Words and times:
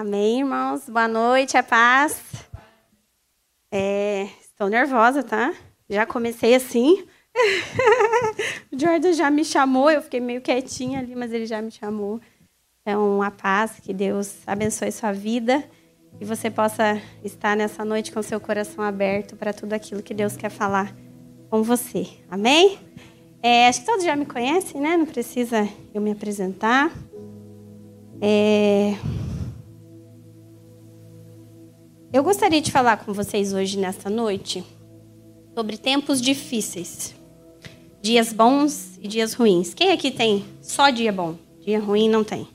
Amém, 0.00 0.38
irmãos? 0.38 0.88
Boa 0.88 1.08
noite, 1.08 1.56
a 1.56 1.62
paz. 1.62 2.22
É, 3.68 4.28
estou 4.40 4.68
nervosa, 4.68 5.24
tá? 5.24 5.52
Já 5.90 6.06
comecei 6.06 6.54
assim. 6.54 7.04
o 8.72 8.78
Jordan 8.78 9.12
já 9.12 9.28
me 9.28 9.44
chamou, 9.44 9.90
eu 9.90 10.00
fiquei 10.00 10.20
meio 10.20 10.40
quietinha 10.40 11.00
ali, 11.00 11.16
mas 11.16 11.32
ele 11.32 11.46
já 11.46 11.60
me 11.60 11.72
chamou. 11.72 12.20
Então, 12.80 13.20
a 13.20 13.30
paz, 13.32 13.80
que 13.80 13.92
Deus 13.92 14.36
abençoe 14.46 14.92
sua 14.92 15.10
vida 15.10 15.64
e 16.20 16.24
você 16.24 16.48
possa 16.48 17.02
estar 17.24 17.56
nessa 17.56 17.84
noite 17.84 18.12
com 18.12 18.22
seu 18.22 18.38
coração 18.38 18.84
aberto 18.84 19.34
para 19.34 19.52
tudo 19.52 19.72
aquilo 19.72 20.00
que 20.00 20.14
Deus 20.14 20.36
quer 20.36 20.50
falar 20.50 20.94
com 21.50 21.60
você. 21.60 22.06
Amém? 22.30 22.78
É, 23.42 23.66
acho 23.66 23.80
que 23.80 23.86
todos 23.86 24.04
já 24.04 24.14
me 24.14 24.26
conhecem, 24.26 24.80
né? 24.80 24.96
Não 24.96 25.06
precisa 25.06 25.68
eu 25.92 26.00
me 26.00 26.12
apresentar. 26.12 26.88
É... 28.22 28.94
Eu 32.10 32.22
gostaria 32.22 32.62
de 32.62 32.72
falar 32.72 32.96
com 32.96 33.12
vocês 33.12 33.52
hoje, 33.52 33.76
nesta 33.76 34.08
noite, 34.08 34.64
sobre 35.54 35.76
tempos 35.76 36.22
difíceis. 36.22 37.14
Dias 38.00 38.32
bons 38.32 38.98
e 39.02 39.06
dias 39.06 39.34
ruins. 39.34 39.74
Quem 39.74 39.92
aqui 39.92 40.10
tem 40.10 40.42
só 40.62 40.88
dia 40.88 41.12
bom? 41.12 41.34
Dia 41.60 41.78
ruim 41.78 42.08
não 42.08 42.24
tem. 42.24 42.48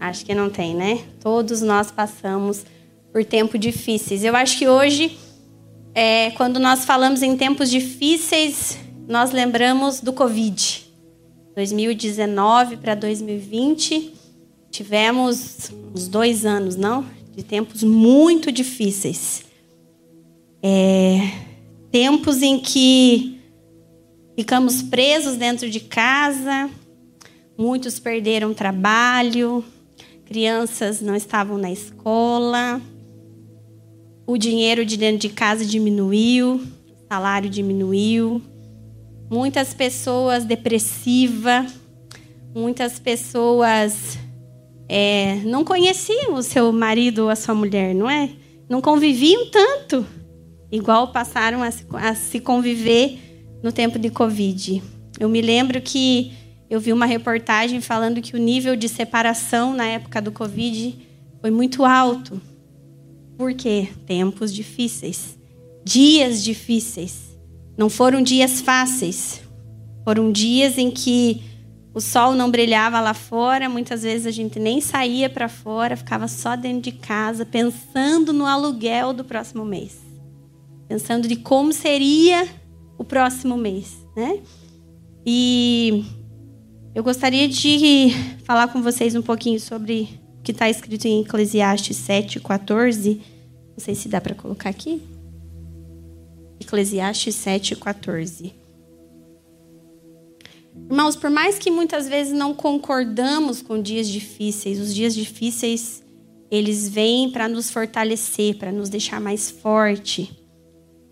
Acho 0.00 0.26
que 0.26 0.34
não 0.34 0.50
tem, 0.50 0.74
né? 0.74 1.04
Todos 1.20 1.62
nós 1.62 1.92
passamos 1.92 2.64
por 3.12 3.24
tempos 3.24 3.60
difíceis. 3.60 4.24
Eu 4.24 4.34
acho 4.34 4.58
que 4.58 4.66
hoje, 4.66 5.16
é, 5.94 6.32
quando 6.32 6.58
nós 6.58 6.84
falamos 6.84 7.22
em 7.22 7.36
tempos 7.36 7.70
difíceis, 7.70 8.80
nós 9.06 9.30
lembramos 9.30 10.00
do 10.00 10.12
Covid. 10.12 10.90
2019 11.54 12.78
para 12.78 12.96
2020, 12.96 14.12
tivemos 14.72 15.70
uns 15.94 16.08
dois 16.08 16.44
anos, 16.44 16.74
não? 16.74 17.06
De 17.36 17.44
tempos 17.44 17.82
muito 17.82 18.50
difíceis. 18.50 19.44
É, 20.62 21.18
tempos 21.92 22.40
em 22.40 22.58
que 22.58 23.38
ficamos 24.34 24.80
presos 24.80 25.36
dentro 25.36 25.68
de 25.68 25.80
casa, 25.80 26.70
muitos 27.56 27.98
perderam 27.98 28.54
trabalho, 28.54 29.62
crianças 30.24 31.02
não 31.02 31.14
estavam 31.14 31.58
na 31.58 31.70
escola, 31.70 32.80
o 34.26 34.38
dinheiro 34.38 34.84
de 34.84 34.96
dentro 34.96 35.18
de 35.18 35.28
casa 35.28 35.64
diminuiu, 35.64 36.54
o 36.54 37.06
salário 37.06 37.50
diminuiu, 37.50 38.40
muitas 39.30 39.74
pessoas 39.74 40.44
depressivas, 40.44 41.70
muitas 42.54 42.98
pessoas 42.98 44.18
é, 44.88 45.36
não 45.44 45.64
conheciam 45.64 46.34
o 46.34 46.42
seu 46.42 46.72
marido 46.72 47.24
ou 47.24 47.30
a 47.30 47.36
sua 47.36 47.54
mulher, 47.54 47.94
não 47.94 48.08
é? 48.08 48.30
Não 48.68 48.80
conviviam 48.80 49.46
tanto, 49.50 50.06
igual 50.70 51.12
passaram 51.12 51.62
a 51.62 51.70
se, 51.70 51.84
a 51.92 52.14
se 52.14 52.40
conviver 52.40 53.18
no 53.62 53.72
tempo 53.72 53.98
de 53.98 54.10
Covid. 54.10 54.82
Eu 55.18 55.28
me 55.28 55.40
lembro 55.40 55.80
que 55.80 56.32
eu 56.68 56.80
vi 56.80 56.92
uma 56.92 57.06
reportagem 57.06 57.80
falando 57.80 58.20
que 58.20 58.34
o 58.34 58.38
nível 58.38 58.76
de 58.76 58.88
separação 58.88 59.72
na 59.72 59.86
época 59.86 60.20
do 60.20 60.32
Covid 60.32 60.96
foi 61.40 61.50
muito 61.50 61.84
alto. 61.84 62.40
Por 63.36 63.54
quê? 63.54 63.88
Tempos 64.06 64.52
difíceis, 64.52 65.38
dias 65.84 66.42
difíceis. 66.42 67.36
Não 67.76 67.90
foram 67.90 68.22
dias 68.22 68.60
fáceis. 68.60 69.42
Foram 70.04 70.32
dias 70.32 70.78
em 70.78 70.90
que 70.90 71.42
o 71.96 72.00
sol 72.02 72.34
não 72.34 72.50
brilhava 72.50 73.00
lá 73.00 73.14
fora, 73.14 73.70
muitas 73.70 74.02
vezes 74.02 74.26
a 74.26 74.30
gente 74.30 74.58
nem 74.58 74.82
saía 74.82 75.30
para 75.30 75.48
fora, 75.48 75.96
ficava 75.96 76.28
só 76.28 76.54
dentro 76.54 76.82
de 76.82 76.92
casa, 76.92 77.46
pensando 77.46 78.34
no 78.34 78.44
aluguel 78.44 79.14
do 79.14 79.24
próximo 79.24 79.64
mês. 79.64 79.98
Pensando 80.86 81.26
de 81.26 81.36
como 81.36 81.72
seria 81.72 82.46
o 82.98 83.02
próximo 83.02 83.56
mês, 83.56 83.96
né? 84.14 84.40
E 85.24 86.04
eu 86.94 87.02
gostaria 87.02 87.48
de 87.48 88.10
falar 88.44 88.68
com 88.68 88.82
vocês 88.82 89.14
um 89.14 89.22
pouquinho 89.22 89.58
sobre 89.58 90.20
o 90.38 90.42
que 90.42 90.52
está 90.52 90.68
escrito 90.68 91.06
em 91.06 91.22
Eclesiastes 91.22 91.96
7, 91.96 92.40
14. 92.40 93.22
Não 93.70 93.78
sei 93.78 93.94
se 93.94 94.06
dá 94.06 94.20
para 94.20 94.34
colocar 94.34 94.68
aqui. 94.68 95.00
Eclesiastes 96.60 97.34
7, 97.36 97.74
14. 97.74 98.65
Irmãos, 100.90 101.16
por 101.16 101.30
mais 101.30 101.58
que 101.58 101.70
muitas 101.70 102.08
vezes 102.08 102.32
não 102.32 102.54
concordamos 102.54 103.60
com 103.60 103.80
dias 103.80 104.08
difíceis, 104.08 104.78
os 104.78 104.94
dias 104.94 105.14
difíceis 105.14 106.02
eles 106.50 106.88
vêm 106.88 107.30
para 107.30 107.48
nos 107.48 107.70
fortalecer, 107.70 108.56
para 108.56 108.70
nos 108.70 108.88
deixar 108.88 109.20
mais 109.20 109.50
forte. 109.50 110.30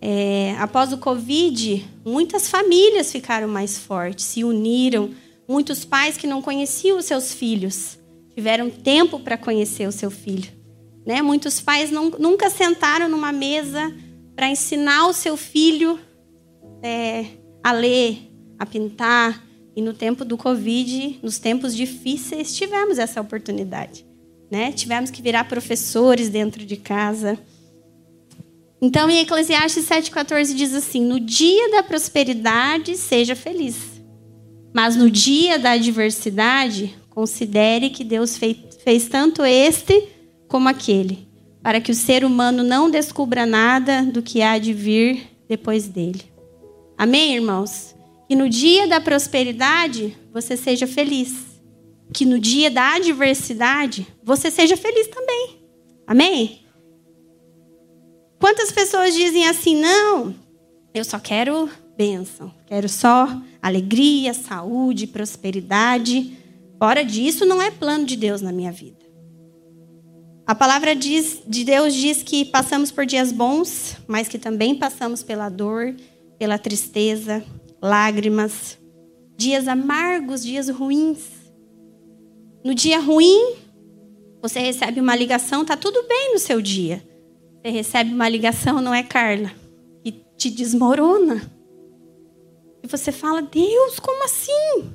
É, 0.01 0.55
após 0.59 0.93
o 0.93 0.97
Covid, 0.97 1.85
muitas 2.05 2.49
famílias 2.49 3.11
ficaram 3.11 3.47
mais 3.47 3.77
fortes, 3.77 4.25
se 4.25 4.43
uniram. 4.43 5.11
Muitos 5.47 5.83
pais 5.83 6.17
que 6.17 6.27
não 6.27 6.41
conheciam 6.41 6.97
os 6.97 7.05
seus 7.05 7.33
filhos 7.33 7.97
tiveram 8.33 8.69
tempo 8.69 9.19
para 9.19 9.37
conhecer 9.37 9.87
o 9.87 9.91
seu 9.91 10.09
filho. 10.09 10.51
Né? 11.05 11.21
Muitos 11.21 11.59
pais 11.59 11.91
não, 11.91 12.09
nunca 12.11 12.49
sentaram 12.49 13.07
numa 13.07 13.31
mesa 13.31 13.93
para 14.35 14.49
ensinar 14.49 15.07
o 15.07 15.13
seu 15.13 15.37
filho 15.37 15.99
é, 16.81 17.25
a 17.63 17.71
ler, 17.71 18.31
a 18.57 18.65
pintar, 18.65 19.44
e 19.75 19.81
no 19.81 19.93
tempo 19.93 20.23
do 20.23 20.37
Covid, 20.37 21.19
nos 21.21 21.37
tempos 21.37 21.75
difíceis, 21.75 22.55
tivemos 22.55 22.97
essa 22.97 23.19
oportunidade. 23.19 24.05
Né? 24.49 24.71
Tivemos 24.71 25.11
que 25.11 25.21
virar 25.21 25.45
professores 25.45 26.29
dentro 26.29 26.65
de 26.65 26.77
casa. 26.77 27.37
Então, 28.81 29.09
em 29.09 29.19
Eclesiastes 29.19 29.85
7,14 29.85 30.53
diz 30.53 30.73
assim: 30.73 31.01
No 31.01 31.19
dia 31.19 31.71
da 31.71 31.83
prosperidade, 31.83 32.95
seja 32.95 33.35
feliz. 33.35 34.01
Mas 34.73 34.95
no 34.95 35.09
dia 35.09 35.57
da 35.57 35.71
adversidade, 35.71 36.95
considere 37.09 37.89
que 37.89 38.03
Deus 38.03 38.37
fez, 38.37 38.57
fez 38.83 39.07
tanto 39.07 39.43
este 39.43 40.09
como 40.47 40.69
aquele, 40.69 41.27
para 41.63 41.81
que 41.81 41.91
o 41.91 41.95
ser 41.95 42.23
humano 42.23 42.63
não 42.63 42.89
descubra 42.89 43.45
nada 43.45 44.03
do 44.03 44.21
que 44.21 44.41
há 44.41 44.57
de 44.57 44.73
vir 44.73 45.27
depois 45.47 45.87
dele. 45.87 46.21
Amém, 46.97 47.35
irmãos? 47.35 47.94
Que 48.27 48.35
no 48.35 48.49
dia 48.49 48.87
da 48.87 48.99
prosperidade 48.99 50.17
você 50.33 50.57
seja 50.57 50.87
feliz. 50.87 51.33
Que 52.13 52.25
no 52.25 52.39
dia 52.39 52.71
da 52.71 52.95
adversidade 52.95 54.07
você 54.23 54.49
seja 54.49 54.75
feliz 54.75 55.07
também. 55.07 55.59
Amém? 56.07 56.65
Quantas 58.39 58.71
pessoas 58.71 59.13
dizem 59.15 59.47
assim, 59.47 59.75
não, 59.75 60.35
eu 60.93 61.03
só 61.03 61.19
quero 61.19 61.69
bênção, 61.97 62.53
quero 62.67 62.87
só 62.87 63.27
alegria, 63.61 64.33
saúde, 64.33 65.07
prosperidade. 65.07 66.37
Fora 66.77 67.03
disso, 67.03 67.45
não 67.45 67.61
é 67.61 67.71
plano 67.71 68.05
de 68.05 68.15
Deus 68.15 68.41
na 68.41 68.51
minha 68.51 68.71
vida. 68.71 69.05
A 70.45 70.53
palavra 70.53 70.95
diz, 70.95 71.41
de 71.47 71.63
Deus 71.63 71.93
diz 71.93 72.21
que 72.21 72.45
passamos 72.45 72.91
por 72.91 73.05
dias 73.05 73.31
bons, 73.31 73.97
mas 74.07 74.27
que 74.27 74.37
também 74.37 74.75
passamos 74.75 75.23
pela 75.23 75.49
dor, 75.49 75.95
pela 76.37 76.59
tristeza, 76.59 77.43
lágrimas, 77.85 78.79
dias 79.37 79.67
amargos, 79.67 80.43
dias 80.43 80.69
ruins. 80.69 81.29
No 82.63 82.73
dia 82.73 82.99
ruim, 82.99 83.55
você 84.41 84.59
recebe 84.59 84.99
uma 84.99 85.15
ligação, 85.15 85.63
tá 85.63 85.77
tudo 85.77 86.03
bem 86.07 86.33
no 86.33 86.39
seu 86.39 86.61
dia. 86.61 87.03
Você 87.61 87.69
recebe 87.71 88.13
uma 88.13 88.27
ligação, 88.27 88.81
não 88.81 88.93
é 88.93 89.03
Carla, 89.03 89.51
e 90.03 90.11
te 90.35 90.49
desmorona. 90.49 91.51
E 92.83 92.87
você 92.87 93.11
fala: 93.11 93.41
"Deus, 93.41 93.99
como 93.99 94.25
assim? 94.25 94.91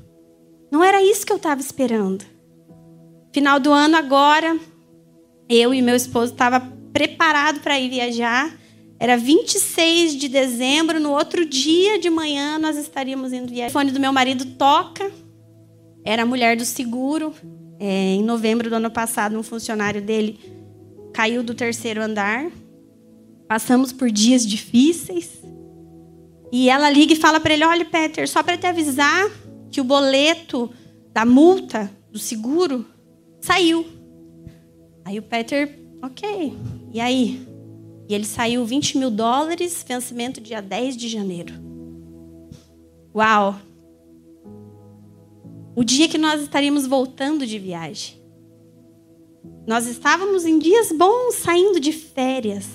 Não 0.70 0.82
era 0.82 1.02
isso 1.02 1.24
que 1.24 1.32
eu 1.32 1.36
estava 1.36 1.60
esperando." 1.60 2.24
Final 3.32 3.60
do 3.60 3.72
ano 3.72 3.96
agora, 3.96 4.58
eu 5.48 5.72
e 5.72 5.80
meu 5.80 5.94
esposo 5.94 6.32
estava 6.32 6.60
preparado 6.92 7.60
para 7.60 7.78
ir 7.78 7.88
viajar 7.88 8.59
era 9.00 9.16
26 9.16 10.14
de 10.14 10.28
dezembro, 10.28 11.00
no 11.00 11.12
outro 11.12 11.46
dia 11.46 11.98
de 11.98 12.10
manhã 12.10 12.58
nós 12.58 12.76
estaríamos 12.76 13.32
indo 13.32 13.48
viajar. 13.48 13.70
O 13.70 13.72
telefone 13.72 13.92
do 13.92 13.98
meu 13.98 14.12
marido 14.12 14.44
toca, 14.44 15.10
era 16.04 16.22
a 16.22 16.26
mulher 16.26 16.54
do 16.54 16.66
seguro. 16.66 17.32
É, 17.78 17.86
em 17.86 18.22
novembro 18.22 18.68
do 18.68 18.76
ano 18.76 18.90
passado, 18.90 19.38
um 19.38 19.42
funcionário 19.42 20.02
dele 20.02 20.38
caiu 21.14 21.42
do 21.42 21.54
terceiro 21.54 22.02
andar. 22.02 22.50
Passamos 23.48 23.90
por 23.90 24.10
dias 24.10 24.46
difíceis. 24.46 25.30
E 26.52 26.68
ela 26.68 26.90
liga 26.90 27.14
e 27.14 27.16
fala 27.16 27.40
para 27.40 27.54
ele: 27.54 27.64
Olha, 27.64 27.86
Peter, 27.86 28.28
só 28.28 28.42
para 28.42 28.58
te 28.58 28.66
avisar 28.66 29.30
que 29.70 29.80
o 29.80 29.84
boleto 29.84 30.70
da 31.10 31.24
multa 31.24 31.90
do 32.12 32.18
seguro 32.18 32.84
saiu. 33.40 33.86
Aí 35.06 35.18
o 35.18 35.22
Peter, 35.22 35.78
ok. 36.02 36.52
E 36.92 37.00
aí? 37.00 37.49
E 38.10 38.14
ele 38.14 38.24
saiu 38.24 38.64
20 38.66 38.98
mil 38.98 39.08
dólares, 39.08 39.84
vencimento 39.86 40.40
dia 40.40 40.60
10 40.60 40.96
de 40.96 41.08
janeiro. 41.08 41.54
Uau! 43.14 43.54
O 45.76 45.84
dia 45.84 46.08
que 46.08 46.18
nós 46.18 46.42
estaríamos 46.42 46.88
voltando 46.88 47.46
de 47.46 47.56
viagem. 47.56 48.20
Nós 49.64 49.86
estávamos 49.86 50.44
em 50.44 50.58
dias 50.58 50.90
bons, 50.90 51.36
saindo 51.36 51.78
de 51.78 51.92
férias. 51.92 52.68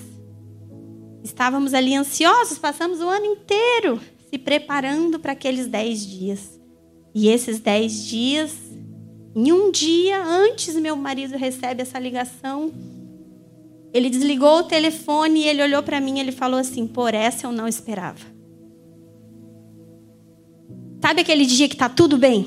Estávamos 1.22 1.74
ali 1.74 1.94
ansiosos, 1.94 2.56
passamos 2.56 3.00
o 3.00 3.08
ano 3.10 3.26
inteiro 3.26 4.00
se 4.30 4.38
preparando 4.38 5.18
para 5.18 5.32
aqueles 5.32 5.66
dez 5.66 6.06
dias. 6.06 6.58
E 7.14 7.28
esses 7.28 7.60
dez 7.60 8.06
dias, 8.06 8.56
em 9.34 9.52
um 9.52 9.70
dia 9.70 10.24
antes, 10.24 10.76
meu 10.76 10.96
marido 10.96 11.36
recebe 11.36 11.82
essa 11.82 11.98
ligação. 11.98 12.72
Ele 13.96 14.10
desligou 14.10 14.58
o 14.58 14.64
telefone 14.64 15.40
e 15.40 15.48
ele 15.48 15.62
olhou 15.62 15.82
para 15.82 16.02
mim 16.02 16.18
e 16.18 16.20
ele 16.20 16.30
falou 16.30 16.60
assim: 16.60 16.86
Por 16.86 17.14
essa 17.14 17.46
eu 17.46 17.50
não 17.50 17.66
esperava. 17.66 18.20
Sabe 21.00 21.22
aquele 21.22 21.46
dia 21.46 21.66
que 21.66 21.76
tá 21.76 21.88
tudo 21.88 22.18
bem? 22.18 22.46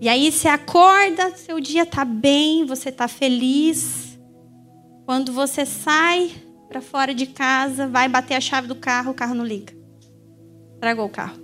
E 0.00 0.08
aí 0.08 0.30
você 0.30 0.46
acorda, 0.46 1.36
seu 1.36 1.58
dia 1.58 1.84
tá 1.84 2.04
bem, 2.04 2.64
você 2.64 2.92
tá 2.92 3.08
feliz. 3.08 4.16
Quando 5.04 5.32
você 5.32 5.66
sai 5.66 6.30
para 6.68 6.80
fora 6.80 7.12
de 7.12 7.26
casa, 7.26 7.88
vai 7.88 8.08
bater 8.08 8.34
a 8.34 8.40
chave 8.40 8.68
do 8.68 8.76
carro, 8.76 9.10
o 9.10 9.14
carro 9.14 9.34
não 9.34 9.44
liga. 9.44 9.74
Tragou 10.78 11.06
o 11.06 11.10
carro. 11.10 11.42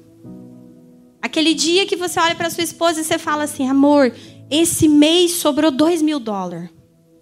Aquele 1.21 1.53
dia 1.53 1.85
que 1.85 1.97
você 1.97 2.21
olha 2.21 2.37
para 2.37 2.49
sua 2.49 2.63
esposa 2.63 3.01
e 3.01 3.05
você 3.05 3.19
fala 3.19 3.43
assim, 3.43 3.69
amor, 3.69 4.15
esse 4.49 4.87
mês 4.87 5.33
sobrou 5.33 5.73
dois 5.73 6.01
mil 6.01 6.21
dólares. 6.21 6.71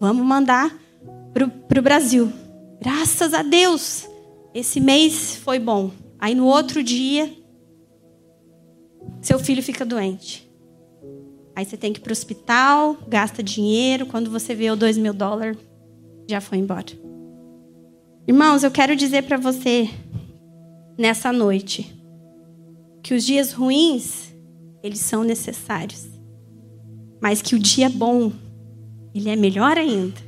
Vamos 0.01 0.25
mandar 0.25 0.77
para 1.33 1.81
o 1.81 1.83
Brasil. 1.83 2.33
Graças 2.81 3.35
a 3.35 3.43
Deus, 3.43 4.09
esse 4.55 4.81
mês 4.81 5.37
foi 5.37 5.59
bom. 5.59 5.91
Aí 6.19 6.35
no 6.35 6.47
outro 6.47 6.83
dia, 6.83 7.33
seu 9.21 9.39
filho 9.39 9.63
fica 9.63 9.85
doente. 9.85 10.49
Aí 11.55 11.65
você 11.65 11.77
tem 11.77 11.93
que 11.93 11.99
ir 11.99 12.03
para 12.03 12.11
o 12.11 12.13
hospital, 12.13 12.97
gasta 13.09 13.43
dinheiro. 13.43 14.07
Quando 14.07 14.31
você 14.31 14.55
vê 14.55 14.71
o 14.71 14.77
dois 14.77 14.97
mil 14.97 15.13
dólares, 15.13 15.59
já 16.29 16.41
foi 16.41 16.59
embora. 16.59 16.87
Irmãos, 18.27 18.63
eu 18.63 18.71
quero 18.71 18.95
dizer 18.95 19.25
para 19.25 19.37
você 19.37 19.89
nessa 20.97 21.33
noite 21.33 21.97
que 23.03 23.15
os 23.15 23.25
dias 23.25 23.53
ruins 23.53 24.33
eles 24.83 25.01
são 25.01 25.25
necessários, 25.25 26.07
mas 27.21 27.43
que 27.43 27.57
o 27.57 27.59
dia 27.59 27.89
bom 27.89 28.31
ele 29.15 29.29
é 29.31 29.37
melhor 29.37 29.77
ainda. 29.77 30.21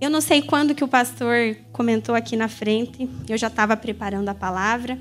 Eu 0.00 0.10
não 0.10 0.20
sei 0.20 0.42
quando 0.42 0.74
que 0.74 0.82
o 0.82 0.88
pastor 0.88 1.56
comentou 1.72 2.14
aqui 2.14 2.36
na 2.36 2.48
frente. 2.48 3.08
Eu 3.28 3.38
já 3.38 3.46
estava 3.46 3.76
preparando 3.76 4.28
a 4.28 4.34
palavra 4.34 4.98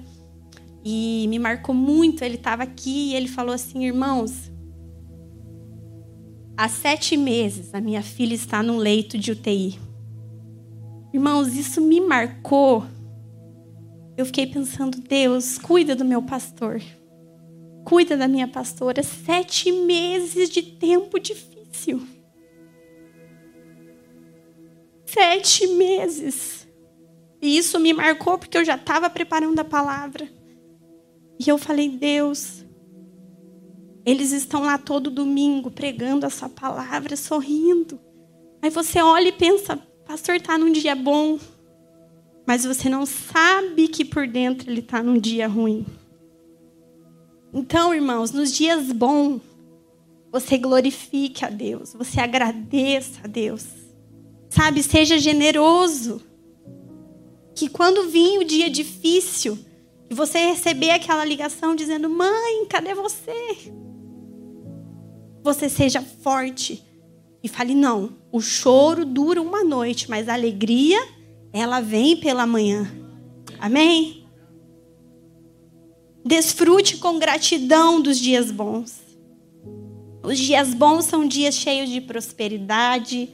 e 0.83 1.25
me 1.27 1.39
marcou 1.39 1.73
muito. 1.73 2.23
Ele 2.23 2.35
estava 2.35 2.63
aqui 2.63 3.11
e 3.11 3.15
ele 3.15 3.27
falou 3.27 3.55
assim, 3.55 3.85
irmãos, 3.85 4.51
Há 6.61 6.69
sete 6.69 7.17
meses, 7.17 7.73
a 7.73 7.81
minha 7.81 8.03
filha 8.03 8.35
está 8.35 8.61
num 8.61 8.77
leito 8.77 9.17
de 9.17 9.31
UTI. 9.31 9.79
Irmãos, 11.11 11.55
isso 11.55 11.81
me 11.81 11.99
marcou. 11.99 12.85
Eu 14.15 14.27
fiquei 14.27 14.45
pensando, 14.45 15.01
Deus, 15.01 15.57
cuida 15.57 15.95
do 15.95 16.05
meu 16.05 16.21
pastor. 16.21 16.79
Cuida 17.83 18.15
da 18.15 18.27
minha 18.27 18.47
pastora. 18.47 19.01
Sete 19.01 19.71
meses 19.71 20.51
de 20.51 20.61
tempo 20.61 21.19
difícil. 21.19 22.07
Sete 25.11 25.67
meses. 25.67 26.65
E 27.41 27.57
isso 27.57 27.77
me 27.77 27.91
marcou 27.91 28.37
porque 28.37 28.57
eu 28.57 28.63
já 28.63 28.75
estava 28.75 29.09
preparando 29.09 29.59
a 29.59 29.65
palavra. 29.65 30.29
E 31.37 31.49
eu 31.49 31.57
falei, 31.57 31.89
Deus, 31.89 32.63
eles 34.05 34.31
estão 34.31 34.63
lá 34.63 34.77
todo 34.77 35.11
domingo 35.11 35.69
pregando 35.69 36.25
a 36.25 36.29
sua 36.29 36.47
palavra, 36.47 37.17
sorrindo. 37.17 37.99
Aí 38.61 38.69
você 38.69 39.01
olha 39.01 39.27
e 39.27 39.33
pensa, 39.33 39.75
pastor 40.05 40.35
está 40.35 40.57
num 40.57 40.71
dia 40.71 40.95
bom, 40.95 41.37
mas 42.47 42.63
você 42.63 42.87
não 42.87 43.05
sabe 43.05 43.89
que 43.89 44.05
por 44.05 44.25
dentro 44.25 44.71
ele 44.71 44.79
está 44.79 45.03
num 45.03 45.19
dia 45.19 45.45
ruim. 45.45 45.85
Então, 47.53 47.93
irmãos, 47.93 48.31
nos 48.31 48.53
dias 48.53 48.93
bons, 48.93 49.41
você 50.31 50.57
glorifique 50.57 51.43
a 51.43 51.49
Deus, 51.49 51.93
você 51.93 52.21
agradeça 52.21 53.19
a 53.25 53.27
Deus. 53.27 53.80
Sabe, 54.51 54.83
seja 54.83 55.17
generoso. 55.17 56.21
Que 57.55 57.67
quando 57.67 58.07
vir 58.07 58.37
o 58.37 58.45
dia 58.45 58.69
difícil, 58.69 59.57
você 60.11 60.45
receber 60.45 60.91
aquela 60.91 61.25
ligação 61.25 61.75
dizendo: 61.75 62.07
Mãe, 62.07 62.67
cadê 62.69 62.93
você? 62.93 63.57
você 65.43 65.69
seja 65.69 66.01
forte 66.01 66.83
e 67.43 67.47
fale: 67.47 67.73
não, 67.73 68.17
o 68.31 68.39
choro 68.39 69.05
dura 69.05 69.41
uma 69.41 69.63
noite, 69.63 70.09
mas 70.09 70.29
a 70.29 70.33
alegria, 70.33 70.99
ela 71.51 71.79
vem 71.79 72.17
pela 72.17 72.45
manhã. 72.45 72.89
Amém? 73.59 74.25
Desfrute 76.23 76.97
com 76.97 77.19
gratidão 77.19 77.99
dos 78.01 78.19
dias 78.19 78.51
bons. 78.51 79.01
Os 80.23 80.37
dias 80.37 80.73
bons 80.73 81.05
são 81.05 81.27
dias 81.27 81.55
cheios 81.55 81.89
de 81.89 81.99
prosperidade. 81.99 83.27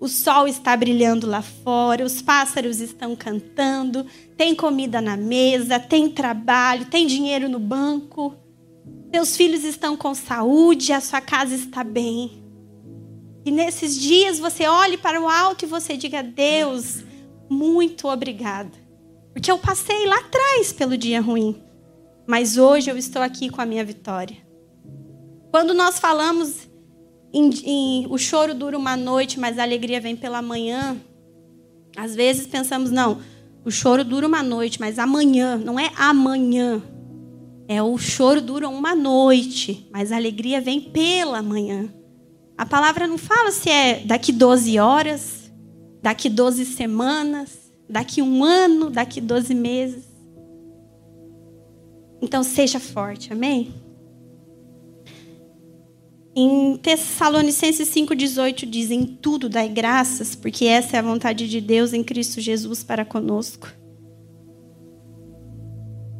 O 0.00 0.08
sol 0.08 0.48
está 0.48 0.74
brilhando 0.74 1.26
lá 1.26 1.42
fora, 1.42 2.06
os 2.06 2.22
pássaros 2.22 2.80
estão 2.80 3.14
cantando, 3.14 4.06
tem 4.34 4.54
comida 4.54 4.98
na 4.98 5.14
mesa, 5.14 5.78
tem 5.78 6.08
trabalho, 6.08 6.86
tem 6.86 7.06
dinheiro 7.06 7.50
no 7.50 7.58
banco. 7.58 8.34
Seus 9.14 9.36
filhos 9.36 9.62
estão 9.62 9.98
com 9.98 10.14
saúde, 10.14 10.94
a 10.94 11.02
sua 11.02 11.20
casa 11.20 11.54
está 11.54 11.84
bem. 11.84 12.42
E 13.44 13.50
nesses 13.50 13.94
dias 14.00 14.38
você 14.38 14.66
olhe 14.66 14.96
para 14.96 15.20
o 15.20 15.28
alto 15.28 15.66
e 15.66 15.68
você 15.68 15.98
diga: 15.98 16.22
Deus, 16.22 17.04
muito 17.50 18.08
obrigada. 18.08 18.72
Porque 19.34 19.52
eu 19.52 19.58
passei 19.58 20.06
lá 20.06 20.16
atrás 20.16 20.72
pelo 20.72 20.96
dia 20.96 21.20
ruim, 21.20 21.62
mas 22.26 22.56
hoje 22.56 22.90
eu 22.90 22.96
estou 22.96 23.20
aqui 23.20 23.50
com 23.50 23.60
a 23.60 23.66
minha 23.66 23.84
vitória. 23.84 24.38
Quando 25.50 25.74
nós 25.74 25.98
falamos 25.98 26.69
em, 27.32 27.50
em 27.64 28.06
o 28.08 28.18
choro 28.18 28.54
dura 28.54 28.76
uma 28.76 28.96
noite, 28.96 29.38
mas 29.38 29.58
a 29.58 29.62
alegria 29.62 30.00
vem 30.00 30.16
pela 30.16 30.42
manhã, 30.42 30.96
às 31.96 32.14
vezes 32.14 32.46
pensamos: 32.46 32.90
não, 32.90 33.20
o 33.64 33.70
choro 33.70 34.04
dura 34.04 34.26
uma 34.26 34.42
noite, 34.42 34.80
mas 34.80 34.98
amanhã, 34.98 35.56
não 35.58 35.78
é 35.78 35.90
amanhã. 35.96 36.82
É 37.68 37.80
o 37.82 37.96
choro 37.98 38.40
dura 38.40 38.68
uma 38.68 38.96
noite, 38.96 39.88
mas 39.92 40.10
a 40.10 40.16
alegria 40.16 40.60
vem 40.60 40.80
pela 40.80 41.40
manhã. 41.40 41.88
A 42.58 42.66
palavra 42.66 43.06
não 43.06 43.16
fala 43.16 43.52
se 43.52 43.70
é 43.70 44.00
daqui 44.04 44.32
12 44.32 44.78
horas, 44.78 45.52
daqui 46.02 46.28
12 46.28 46.64
semanas, 46.66 47.72
daqui 47.88 48.20
um 48.20 48.42
ano, 48.42 48.90
daqui 48.90 49.20
12 49.20 49.54
meses. 49.54 50.04
Então 52.20 52.42
seja 52.42 52.80
forte, 52.80 53.32
amém? 53.32 53.72
Em 56.34 56.76
Tessalonicenses 56.76 57.88
5,18 57.88 58.68
diz: 58.68 58.90
Em 58.90 59.04
tudo 59.04 59.48
dai 59.48 59.68
graças, 59.68 60.34
porque 60.34 60.64
essa 60.64 60.96
é 60.96 61.00
a 61.00 61.02
vontade 61.02 61.48
de 61.48 61.60
Deus 61.60 61.92
em 61.92 62.04
Cristo 62.04 62.40
Jesus 62.40 62.84
para 62.84 63.04
conosco. 63.04 63.68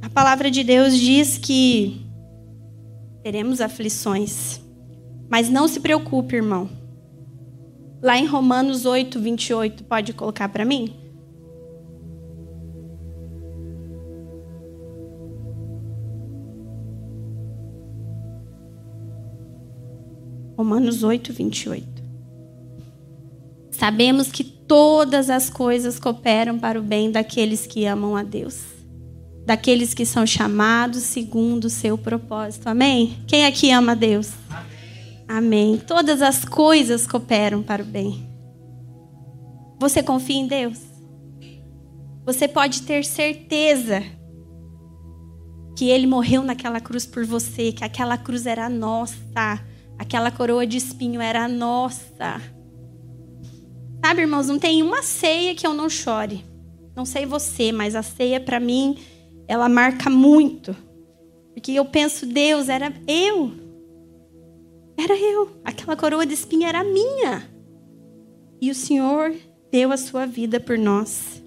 A 0.03 0.09
palavra 0.11 0.51
de 0.51 0.65
Deus 0.65 0.97
diz 0.97 1.39
que 1.39 2.05
teremos 3.23 3.61
aflições. 3.61 4.61
Mas 5.29 5.49
não 5.49 5.69
se 5.69 5.79
preocupe, 5.79 6.35
irmão. 6.35 6.69
Lá 8.03 8.19
em 8.19 8.27
Romanos 8.27 8.85
8, 8.85 9.21
28, 9.21 9.85
pode 9.85 10.13
colocar 10.13 10.49
para 10.49 10.65
mim? 10.65 11.00
Romanos 20.61 21.03
8, 21.03 21.33
28. 21.33 21.87
Sabemos 23.71 24.31
que 24.31 24.45
todas 24.45 25.31
as 25.31 25.49
coisas 25.49 25.99
cooperam 25.99 26.59
para 26.59 26.79
o 26.79 26.83
bem 26.83 27.11
daqueles 27.11 27.67
que 27.67 27.87
amam 27.87 28.15
a 28.15 28.23
Deus 28.23 28.81
daqueles 29.47 29.95
que 29.95 30.07
são 30.07 30.25
chamados 30.25 31.03
segundo 31.03 31.65
o 31.65 31.71
seu 31.71 31.99
propósito. 31.99 32.69
Amém? 32.69 33.19
Quem 33.27 33.47
aqui 33.47 33.73
ama 33.73 33.93
a 33.93 33.95
Deus? 33.97 34.31
Amém. 34.49 35.25
Amém. 35.29 35.79
Todas 35.79 36.23
as 36.23 36.45
coisas 36.45 37.05
cooperam 37.05 37.61
para 37.61 37.83
o 37.83 37.87
bem. 37.87 38.29
Você 39.81 40.05
confia 40.05 40.37
em 40.37 40.47
Deus? 40.47 40.79
Você 42.25 42.47
pode 42.47 42.83
ter 42.83 43.05
certeza 43.05 44.05
que 45.77 45.89
Ele 45.89 46.07
morreu 46.07 46.45
naquela 46.45 46.81
cruz 46.81 47.05
por 47.05 47.25
você, 47.25 47.73
que 47.73 47.83
aquela 47.83 48.17
cruz 48.17 48.47
era 48.47 48.69
nossa, 48.69 49.17
aquela 50.01 50.31
coroa 50.31 50.67
de 50.67 50.79
espinho 50.79 51.21
era 51.21 51.47
nossa. 51.47 52.41
Sabe, 54.03 54.23
irmãos, 54.23 54.49
não 54.49 54.59
tem 54.59 54.83
uma 54.83 55.03
ceia 55.03 55.55
que 55.55 55.67
eu 55.67 55.75
não 55.75 55.91
chore. 55.91 56.43
Não 56.97 57.05
sei 57.05 57.27
você, 57.27 57.71
mas 57.71 57.95
a 57.95 58.03
ceia 58.03 58.41
para 58.41 58.59
mim 58.59 58.97
ela 59.47 59.69
marca 59.69 60.09
muito. 60.09 60.75
Porque 61.53 61.73
eu 61.73 61.85
penso, 61.85 62.25
Deus, 62.25 62.71
era 62.71 62.91
eu. 63.07 63.53
Era 64.99 65.15
eu. 65.19 65.61
Aquela 65.63 65.95
coroa 65.95 66.25
de 66.25 66.33
espinho 66.33 66.67
era 66.67 66.83
minha. 66.83 67.47
E 68.59 68.71
o 68.71 68.75
Senhor 68.75 69.35
deu 69.71 69.93
a 69.93 69.99
sua 69.99 70.25
vida 70.25 70.59
por 70.59 70.79
nós. 70.79 71.43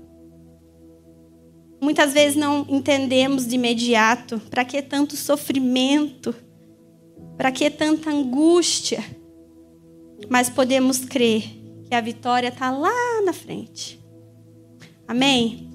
Muitas 1.82 2.14
vezes 2.14 2.36
não 2.36 2.68
entendemos 2.70 3.48
de 3.48 3.56
imediato 3.56 4.40
para 4.52 4.64
que 4.64 4.80
tanto 4.84 5.16
sofrimento, 5.16 6.36
para 7.38 7.52
que 7.52 7.70
tanta 7.70 8.10
angústia, 8.10 9.04
mas 10.30 10.50
podemos 10.50 11.00
crer 11.00 11.44
que 11.88 11.96
a 11.96 12.02
vitória 12.02 12.48
está 12.48 12.72
lá 12.72 13.22
na 13.26 13.34
frente. 13.34 14.00
Amém? 15.08 15.70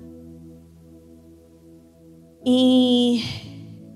Em 2.45 3.23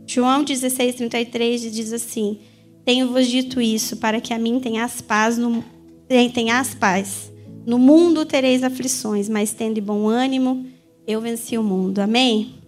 João 0.07 0.45
16, 0.45 0.97
33 0.97 1.73
diz 1.73 1.93
assim: 1.93 2.39
Tenho-vos 2.85 3.27
dito 3.27 3.61
isso 3.61 3.97
para 3.97 4.21
que 4.21 4.35
a 4.35 4.39
mim 4.39 4.61
tenhas 4.61 5.01
paz 5.01 5.39
no, 5.39 5.65
tenhas 6.07 6.75
paz. 6.75 7.33
No 7.65 7.79
mundo 7.79 8.27
tereis 8.27 8.63
aflições, 8.63 9.29
mas 9.29 9.53
tende 9.53 9.81
bom 9.81 10.09
ânimo, 10.09 10.67
eu 11.07 11.21
venci 11.21 11.57
o 11.57 11.63
mundo. 11.63 12.01
Amém? 12.01 12.62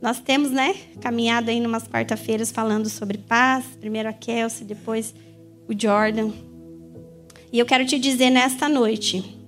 Nós 0.00 0.18
temos, 0.18 0.50
né, 0.50 0.74
caminhado 1.00 1.50
aí 1.50 1.64
umas 1.64 1.86
quarta-feiras 1.86 2.50
falando 2.50 2.88
sobre 2.88 3.18
paz. 3.18 3.64
Primeiro 3.78 4.08
a 4.08 4.12
Kelsey, 4.12 4.66
depois 4.66 5.14
o 5.68 5.78
Jordan. 5.78 6.30
E 7.52 7.58
eu 7.58 7.66
quero 7.66 7.84
te 7.84 7.98
dizer 7.98 8.30
nesta 8.30 8.68
noite 8.68 9.38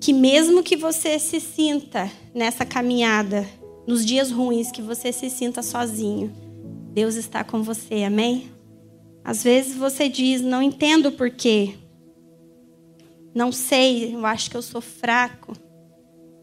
que 0.00 0.12
mesmo 0.12 0.62
que 0.62 0.76
você 0.76 1.18
se 1.18 1.40
sinta 1.40 2.10
nessa 2.34 2.64
caminhada, 2.64 3.46
nos 3.86 4.04
dias 4.04 4.30
ruins, 4.30 4.70
que 4.70 4.82
você 4.82 5.12
se 5.12 5.30
sinta 5.30 5.62
sozinho, 5.62 6.32
Deus 6.92 7.14
está 7.14 7.42
com 7.42 7.62
você, 7.62 8.02
amém? 8.02 8.50
Às 9.24 9.42
vezes 9.42 9.76
você 9.76 10.08
diz, 10.08 10.40
não 10.40 10.62
entendo 10.62 11.12
porquê. 11.12 11.74
Não 13.34 13.52
sei, 13.52 14.14
eu 14.14 14.26
acho 14.26 14.50
que 14.50 14.56
eu 14.56 14.62
sou 14.62 14.80
fraco. 14.80 15.52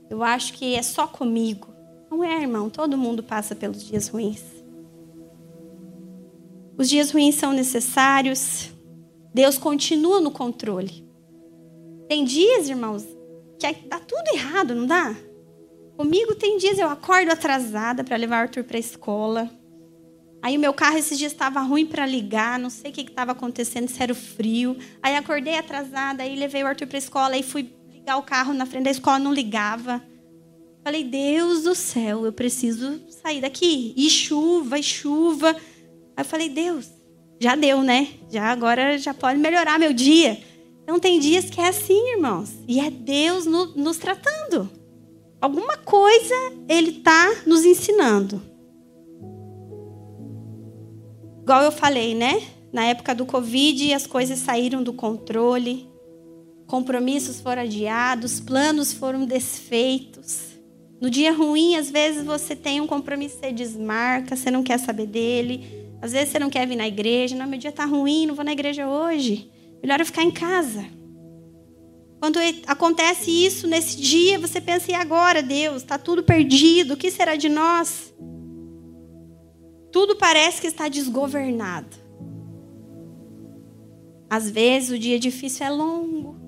Eu 0.09 0.23
acho 0.23 0.53
que 0.53 0.75
é 0.75 0.81
só 0.81 1.07
comigo. 1.07 1.74
Não 2.15 2.23
é, 2.23 2.41
irmão, 2.41 2.69
todo 2.69 2.97
mundo 2.97 3.21
passa 3.21 3.53
pelos 3.53 3.83
dias 3.83 4.07
ruins. 4.07 4.41
Os 6.77 6.87
dias 6.87 7.11
ruins 7.11 7.35
são 7.35 7.51
necessários. 7.51 8.71
Deus 9.33 9.57
continua 9.57 10.21
no 10.21 10.31
controle. 10.31 11.05
Tem 12.07 12.23
dias, 12.23 12.69
irmãos, 12.69 13.03
que 13.59 13.69
dá 13.89 13.99
tudo 13.99 14.33
errado, 14.33 14.73
não 14.73 14.85
dá? 14.85 15.13
Comigo 15.97 16.35
tem 16.35 16.57
dias 16.57 16.79
eu 16.79 16.87
acordo 16.87 17.31
atrasada 17.31 18.01
para 18.01 18.15
levar 18.15 18.37
o 18.37 18.41
Arthur 18.43 18.63
para 18.63 18.77
a 18.77 18.79
escola. 18.79 19.49
Aí 20.41 20.55
o 20.55 20.59
meu 20.59 20.73
carro 20.73 20.97
esses 20.97 21.17
dias 21.17 21.33
estava 21.33 21.59
ruim 21.59 21.85
para 21.85 22.05
ligar, 22.05 22.57
não 22.57 22.69
sei 22.69 22.91
o 22.91 22.93
que 22.93 23.01
estava 23.01 23.33
acontecendo, 23.33 23.89
se 23.89 24.01
era 24.01 24.13
o 24.13 24.15
frio. 24.15 24.77
Aí 25.03 25.17
acordei 25.17 25.57
atrasada, 25.57 26.23
aí 26.23 26.37
levei 26.37 26.63
o 26.63 26.67
Arthur 26.67 26.87
para 26.87 26.97
a 26.97 26.99
escola, 26.99 27.35
aí 27.35 27.43
fui 27.43 27.73
ligar 27.91 28.15
o 28.15 28.23
carro 28.23 28.53
na 28.53 28.65
frente 28.65 28.85
da 28.85 28.91
escola, 28.91 29.19
não 29.19 29.33
ligava. 29.33 30.01
Falei, 30.85 31.03
Deus 31.03 31.63
do 31.63 31.73
céu, 31.73 32.27
eu 32.27 32.31
preciso 32.31 33.01
sair 33.09 33.41
daqui. 33.41 33.91
E 33.97 34.07
chuva, 34.07 34.77
e 34.77 34.83
chuva. 34.83 35.49
Aí 36.15 36.21
eu 36.21 36.23
falei, 36.23 36.47
Deus, 36.47 36.91
já 37.41 37.55
deu, 37.55 37.81
né? 37.81 38.09
Já 38.29 38.51
agora 38.51 38.95
já 38.95 39.11
pode 39.11 39.39
melhorar 39.39 39.79
meu 39.79 39.91
dia. 39.91 40.39
Então 40.83 40.99
tem 40.99 41.19
dias 41.19 41.49
que 41.49 41.59
é 41.59 41.69
assim, 41.69 42.11
irmãos. 42.11 42.51
E 42.67 42.79
é 42.79 42.91
Deus 42.91 43.47
no, 43.47 43.65
nos 43.75 43.97
tratando. 43.97 44.69
Alguma 45.41 45.75
coisa 45.75 46.35
Ele 46.69 46.91
está 46.91 47.33
nos 47.47 47.65
ensinando. 47.65 48.39
Igual 51.41 51.63
eu 51.63 51.71
falei, 51.71 52.13
né? 52.13 52.43
Na 52.71 52.85
época 52.85 53.15
do 53.15 53.25
Covid, 53.25 53.91
as 53.91 54.05
coisas 54.05 54.37
saíram 54.37 54.83
do 54.83 54.93
controle. 54.93 55.89
Compromissos 56.67 57.41
foram 57.41 57.63
adiados, 57.63 58.39
planos 58.39 58.93
foram 58.93 59.25
desfeitos. 59.25 60.54
No 61.01 61.09
dia 61.09 61.31
ruim, 61.31 61.75
às 61.75 61.89
vezes 61.89 62.25
você 62.25 62.55
tem 62.55 62.79
um 62.79 62.87
compromisso, 62.87 63.37
você 63.39 63.51
desmarca, 63.51 64.35
você 64.35 64.49
não 64.49 64.63
quer 64.63 64.79
saber 64.79 65.07
dele. 65.07 65.85
Às 66.01 66.11
vezes 66.11 66.29
você 66.29 66.39
não 66.39 66.49
quer 66.49 66.67
vir 66.67 66.75
na 66.75 66.87
igreja. 66.87 67.35
Não, 67.35 67.47
meu 67.47 67.59
dia 67.59 67.69
está 67.69 67.85
ruim, 67.85 68.25
não 68.25 68.35
vou 68.35 68.45
na 68.45 68.53
igreja 68.53 68.87
hoje. 68.87 69.51
Melhor 69.81 69.99
eu 69.99 70.05
ficar 70.05 70.23
em 70.23 70.31
casa. 70.31 70.85
Quando 72.19 72.39
acontece 72.65 73.29
isso 73.29 73.67
nesse 73.67 73.97
dia, 73.97 74.39
você 74.39 74.61
pensa, 74.61 74.91
e 74.91 74.95
agora, 74.95 75.43
Deus? 75.43 75.83
Está 75.83 75.97
tudo 75.97 76.23
perdido, 76.23 76.93
o 76.93 76.97
que 76.97 77.11
será 77.11 77.35
de 77.35 77.49
nós? 77.49 78.13
Tudo 79.91 80.15
parece 80.15 80.61
que 80.61 80.67
está 80.67 80.87
desgovernado. 80.87 81.97
Às 84.29 84.49
vezes 84.49 84.89
o 84.89 84.99
dia 84.99 85.19
difícil 85.19 85.65
é 85.65 85.69
longo. 85.69 86.44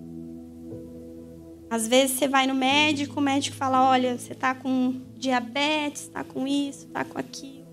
Às 1.69 1.87
vezes 1.87 2.17
você 2.17 2.27
vai 2.27 2.47
no 2.47 2.55
médico, 2.55 3.19
o 3.19 3.23
médico 3.23 3.55
fala: 3.55 3.89
olha, 3.89 4.17
você 4.17 4.33
está 4.33 4.55
com 4.55 5.01
diabetes, 5.17 6.03
está 6.03 6.23
com 6.23 6.47
isso, 6.47 6.85
está 6.87 7.03
com 7.03 7.17
aquilo. 7.17 7.67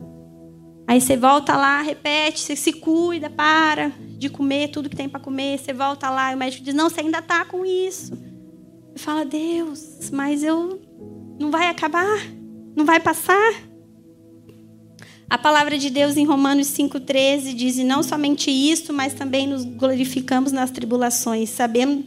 Aí 0.87 1.01
você 1.01 1.17
volta 1.17 1.57
lá, 1.57 1.81
repete, 1.81 2.41
você 2.41 2.55
se 2.57 2.73
cuida, 2.73 3.31
para 3.31 3.91
de 4.19 4.29
comer 4.29 4.69
tudo 4.69 4.91
que 4.91 4.97
tem 4.97 5.09
para 5.09 5.21
comer. 5.21 5.59
Você 5.59 5.73
volta 5.73 6.11
lá 6.11 6.33
e 6.33 6.35
o 6.35 6.39
médico 6.39 6.65
diz: 6.65 6.75
não, 6.75 6.91
você 6.91 7.01
ainda 7.01 7.19
está 7.19 7.45
com 7.45 7.65
isso. 7.65 8.13
Você 8.93 9.05
fala: 9.05 9.25
Deus, 9.25 10.11
mas 10.13 10.43
eu 10.43 10.81
não 11.39 11.51
vai 11.51 11.69
acabar, 11.69 12.19
não 12.77 12.85
vai 12.85 13.01
passar. 13.01 13.55
A 15.31 15.39
palavra 15.39 15.79
de 15.79 15.89
Deus 15.89 16.17
em 16.17 16.27
Romanos 16.27 16.67
5,13 16.69 17.55
diz: 17.55 17.79
e 17.79 17.85
não 17.85 18.03
somente 18.03 18.51
isso, 18.51 18.93
mas 18.93 19.15
também 19.15 19.47
nos 19.47 19.65
glorificamos 19.65 20.53
nas 20.53 20.71
tribulações, 20.71 21.49
sabendo 21.49 22.05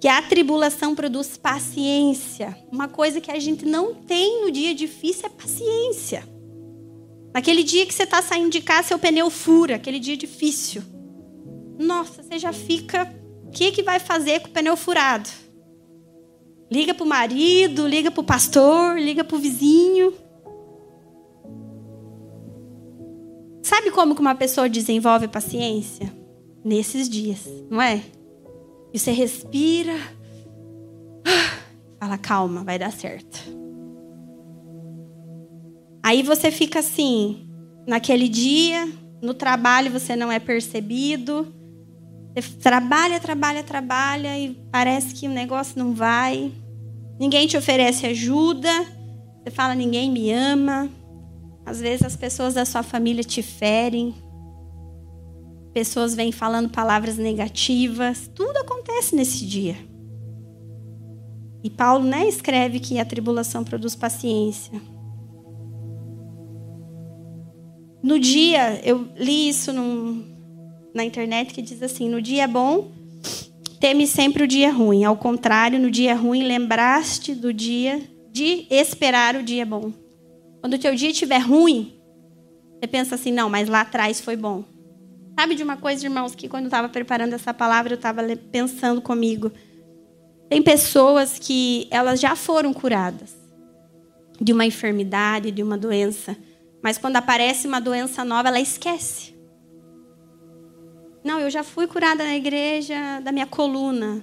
que 0.00 0.08
a 0.08 0.22
tribulação 0.22 0.94
produz 0.94 1.36
paciência. 1.36 2.56
Uma 2.72 2.88
coisa 2.88 3.20
que 3.20 3.30
a 3.30 3.38
gente 3.38 3.66
não 3.66 3.94
tem 3.94 4.40
no 4.40 4.50
dia 4.50 4.74
difícil 4.74 5.26
é 5.26 5.28
paciência. 5.28 6.26
Naquele 7.34 7.62
dia 7.62 7.84
que 7.84 7.92
você 7.92 8.04
está 8.04 8.22
saindo 8.22 8.50
de 8.50 8.62
casa, 8.62 8.88
seu 8.88 8.98
pneu 8.98 9.28
fura, 9.28 9.76
aquele 9.76 10.00
dia 10.00 10.16
difícil. 10.16 10.82
Nossa, 11.78 12.22
você 12.22 12.38
já 12.38 12.52
fica. 12.52 13.14
O 13.44 13.50
que, 13.50 13.72
que 13.72 13.82
vai 13.82 13.98
fazer 13.98 14.40
com 14.40 14.48
o 14.48 14.52
pneu 14.52 14.76
furado? 14.76 15.28
Liga 16.72 16.94
para 16.94 17.04
o 17.04 17.08
marido, 17.08 17.86
liga 17.86 18.10
para 18.10 18.20
o 18.20 18.24
pastor, 18.24 18.98
liga 18.98 19.22
para 19.22 19.36
o 19.36 19.40
vizinho. 19.40 20.14
Sabe 23.62 23.90
como 23.90 24.14
que 24.14 24.20
uma 24.20 24.34
pessoa 24.34 24.68
desenvolve 24.68 25.28
paciência? 25.28 26.10
Nesses 26.64 27.08
dias, 27.08 27.40
não 27.70 27.80
é? 27.82 28.02
E 28.92 28.98
você 28.98 29.12
respira. 29.12 29.96
Fala, 32.00 32.18
calma, 32.18 32.64
vai 32.64 32.78
dar 32.78 32.92
certo. 32.92 33.38
Aí 36.02 36.22
você 36.22 36.50
fica 36.50 36.78
assim, 36.78 37.46
naquele 37.86 38.28
dia, 38.28 38.88
no 39.22 39.34
trabalho 39.34 39.90
você 39.90 40.16
não 40.16 40.32
é 40.32 40.38
percebido. 40.38 41.46
Você 42.34 42.52
trabalha, 42.58 43.20
trabalha, 43.20 43.62
trabalha 43.62 44.38
e 44.38 44.54
parece 44.72 45.14
que 45.14 45.26
o 45.26 45.30
negócio 45.30 45.78
não 45.78 45.94
vai. 45.94 46.52
Ninguém 47.18 47.46
te 47.46 47.56
oferece 47.56 48.06
ajuda. 48.06 48.70
Você 49.42 49.50
fala, 49.50 49.74
ninguém 49.74 50.10
me 50.10 50.32
ama. 50.32 50.88
Às 51.66 51.80
vezes 51.80 52.06
as 52.06 52.16
pessoas 52.16 52.54
da 52.54 52.64
sua 52.64 52.82
família 52.82 53.22
te 53.22 53.42
ferem. 53.42 54.14
Pessoas 55.74 56.14
vêm 56.14 56.32
falando 56.32 56.70
palavras 56.70 57.16
negativas. 57.16 58.28
Tudo 58.34 58.56
acontece 58.56 58.79
nesse 59.14 59.44
dia. 59.46 59.76
E 61.62 61.68
Paulo 61.68 62.04
né, 62.04 62.26
escreve 62.26 62.80
que 62.80 62.98
a 62.98 63.04
tribulação 63.04 63.62
produz 63.62 63.94
paciência. 63.94 64.80
No 68.02 68.18
dia, 68.18 68.80
eu 68.82 69.08
li 69.16 69.48
isso 69.48 69.72
num, 69.72 70.24
na 70.94 71.04
internet 71.04 71.52
que 71.52 71.60
diz 71.60 71.82
assim: 71.82 72.08
no 72.08 72.22
dia 72.22 72.48
bom, 72.48 72.90
teme 73.78 74.06
sempre 74.06 74.44
o 74.44 74.48
dia 74.48 74.72
ruim. 74.72 75.04
Ao 75.04 75.16
contrário, 75.16 75.78
no 75.78 75.90
dia 75.90 76.14
ruim, 76.14 76.42
lembraste 76.42 77.34
do 77.34 77.52
dia 77.52 78.00
de 78.32 78.66
esperar 78.70 79.36
o 79.36 79.42
dia 79.42 79.66
bom. 79.66 79.92
Quando 80.60 80.74
o 80.74 80.78
teu 80.78 80.94
dia 80.94 81.10
estiver 81.10 81.38
ruim, 81.38 81.92
você 82.78 82.86
pensa 82.86 83.14
assim: 83.16 83.32
não, 83.32 83.50
mas 83.50 83.68
lá 83.68 83.82
atrás 83.82 84.20
foi 84.20 84.36
bom. 84.36 84.64
Sabe 85.40 85.54
de 85.54 85.62
uma 85.62 85.78
coisa, 85.78 86.04
irmãos, 86.04 86.34
que 86.34 86.50
quando 86.50 86.64
eu 86.64 86.68
estava 86.68 86.86
preparando 86.86 87.32
essa 87.32 87.54
palavra, 87.54 87.94
eu 87.94 87.96
estava 87.96 88.20
pensando 88.52 89.00
comigo. 89.00 89.50
Tem 90.50 90.60
pessoas 90.60 91.38
que 91.38 91.88
elas 91.90 92.20
já 92.20 92.36
foram 92.36 92.74
curadas 92.74 93.34
de 94.38 94.52
uma 94.52 94.66
enfermidade, 94.66 95.50
de 95.50 95.62
uma 95.62 95.78
doença, 95.78 96.36
mas 96.82 96.98
quando 96.98 97.16
aparece 97.16 97.66
uma 97.66 97.80
doença 97.80 98.22
nova, 98.22 98.48
ela 98.48 98.60
esquece. 98.60 99.34
Não, 101.24 101.40
eu 101.40 101.48
já 101.48 101.64
fui 101.64 101.86
curada 101.86 102.22
na 102.22 102.36
igreja 102.36 103.20
da 103.20 103.32
minha 103.32 103.46
coluna. 103.46 104.22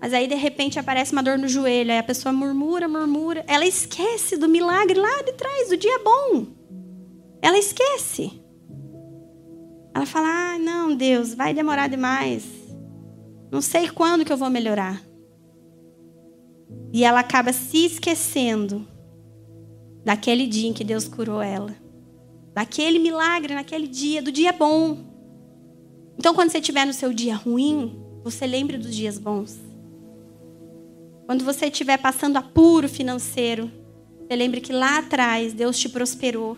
Mas 0.00 0.14
aí, 0.14 0.26
de 0.26 0.34
repente, 0.34 0.78
aparece 0.78 1.12
uma 1.12 1.22
dor 1.22 1.36
no 1.36 1.46
joelho. 1.46 1.92
Aí 1.92 1.98
a 1.98 2.02
pessoa 2.02 2.32
murmura, 2.32 2.88
murmura. 2.88 3.44
Ela 3.46 3.66
esquece 3.66 4.38
do 4.38 4.48
milagre 4.48 4.98
lá 4.98 5.22
de 5.24 5.34
trás, 5.34 5.68
do 5.68 5.76
dia 5.76 5.98
bom. 6.02 6.46
Ela 7.42 7.58
esquece. 7.58 8.42
Ela 9.94 10.06
fala: 10.06 10.26
ah, 10.28 10.58
não, 10.58 10.94
Deus, 10.94 11.34
vai 11.34 11.54
demorar 11.54 11.88
demais. 11.88 12.44
Não 13.50 13.60
sei 13.60 13.88
quando 13.88 14.24
que 14.24 14.32
eu 14.32 14.36
vou 14.36 14.50
melhorar. 14.50 15.00
E 16.92 17.04
ela 17.04 17.20
acaba 17.20 17.52
se 17.52 17.86
esquecendo 17.86 18.86
daquele 20.04 20.46
dia 20.46 20.68
em 20.68 20.72
que 20.72 20.84
Deus 20.84 21.06
curou 21.06 21.40
ela. 21.40 21.74
Daquele 22.52 22.98
milagre, 22.98 23.54
naquele 23.54 23.86
dia, 23.86 24.20
do 24.20 24.30
dia 24.30 24.52
bom. 24.52 24.98
Então, 26.18 26.34
quando 26.34 26.50
você 26.50 26.58
estiver 26.58 26.84
no 26.84 26.92
seu 26.92 27.12
dia 27.12 27.34
ruim, 27.34 28.00
você 28.22 28.46
lembre 28.46 28.78
dos 28.78 28.94
dias 28.94 29.18
bons. 29.18 29.58
Quando 31.26 31.44
você 31.44 31.66
estiver 31.66 31.98
passando 31.98 32.36
apuro 32.36 32.88
financeiro, 32.88 33.70
você 34.20 34.36
lembre 34.36 34.60
que 34.60 34.72
lá 34.72 34.98
atrás 34.98 35.52
Deus 35.52 35.78
te 35.78 35.88
prosperou. 35.88 36.56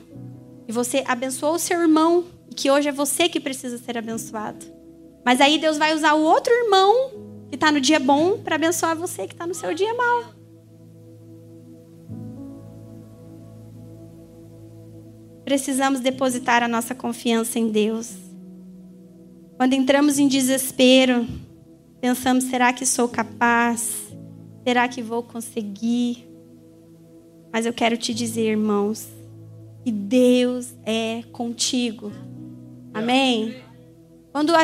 E 0.69 0.73
você 0.73 1.05
abençoou 1.07 1.55
o 1.55 1.59
seu 1.59 1.81
irmão, 1.81 2.25
e 2.51 2.55
que 2.55 2.71
hoje 2.71 2.89
é 2.89 2.93
você 2.93 3.29
que 3.29 3.41
precisa 3.41 3.79
ser 3.79 3.99
abençoado. 3.99 4.65
Mas 5.25 5.41
aí 5.41 5.59
Deus 5.59 5.77
vai 5.77 5.95
usar 5.95 6.15
o 6.15 6.23
outro 6.23 6.53
irmão 6.53 7.11
que 7.49 7.57
está 7.57 7.73
no 7.73 7.81
dia 7.81 7.99
bom 7.99 8.39
para 8.39 8.57
abençoar 8.57 8.97
você 8.97 9.27
que 9.27 9.35
está 9.35 9.47
no 9.47 9.55
seu 9.55 9.75
dia 9.75 9.93
mal. 9.95 10.35
Precisamos 15.45 16.01
depositar 16.01 16.63
a 16.63 16.69
nossa 16.69 16.95
confiança 16.95 17.59
em 17.59 17.69
Deus. 17.69 18.15
Quando 19.57 19.75
entramos 19.75 20.19
em 20.19 20.27
desespero, 20.27 21.27
pensamos: 22.01 22.45
será 22.45 22.73
que 22.73 22.85
sou 22.85 23.09
capaz? 23.09 24.13
Será 24.67 24.89
que 24.89 25.01
vou 25.01 25.23
conseguir? 25.23 26.29
Mas 27.53 27.65
eu 27.65 27.73
quero 27.73 27.97
te 27.97 28.13
dizer, 28.13 28.51
irmãos, 28.51 29.09
que 29.85 29.93
Deus 29.93 30.75
é 30.85 31.23
contigo. 31.31 32.11
Amém? 32.97 33.57
Quando 34.33 34.55
a, 34.55 34.63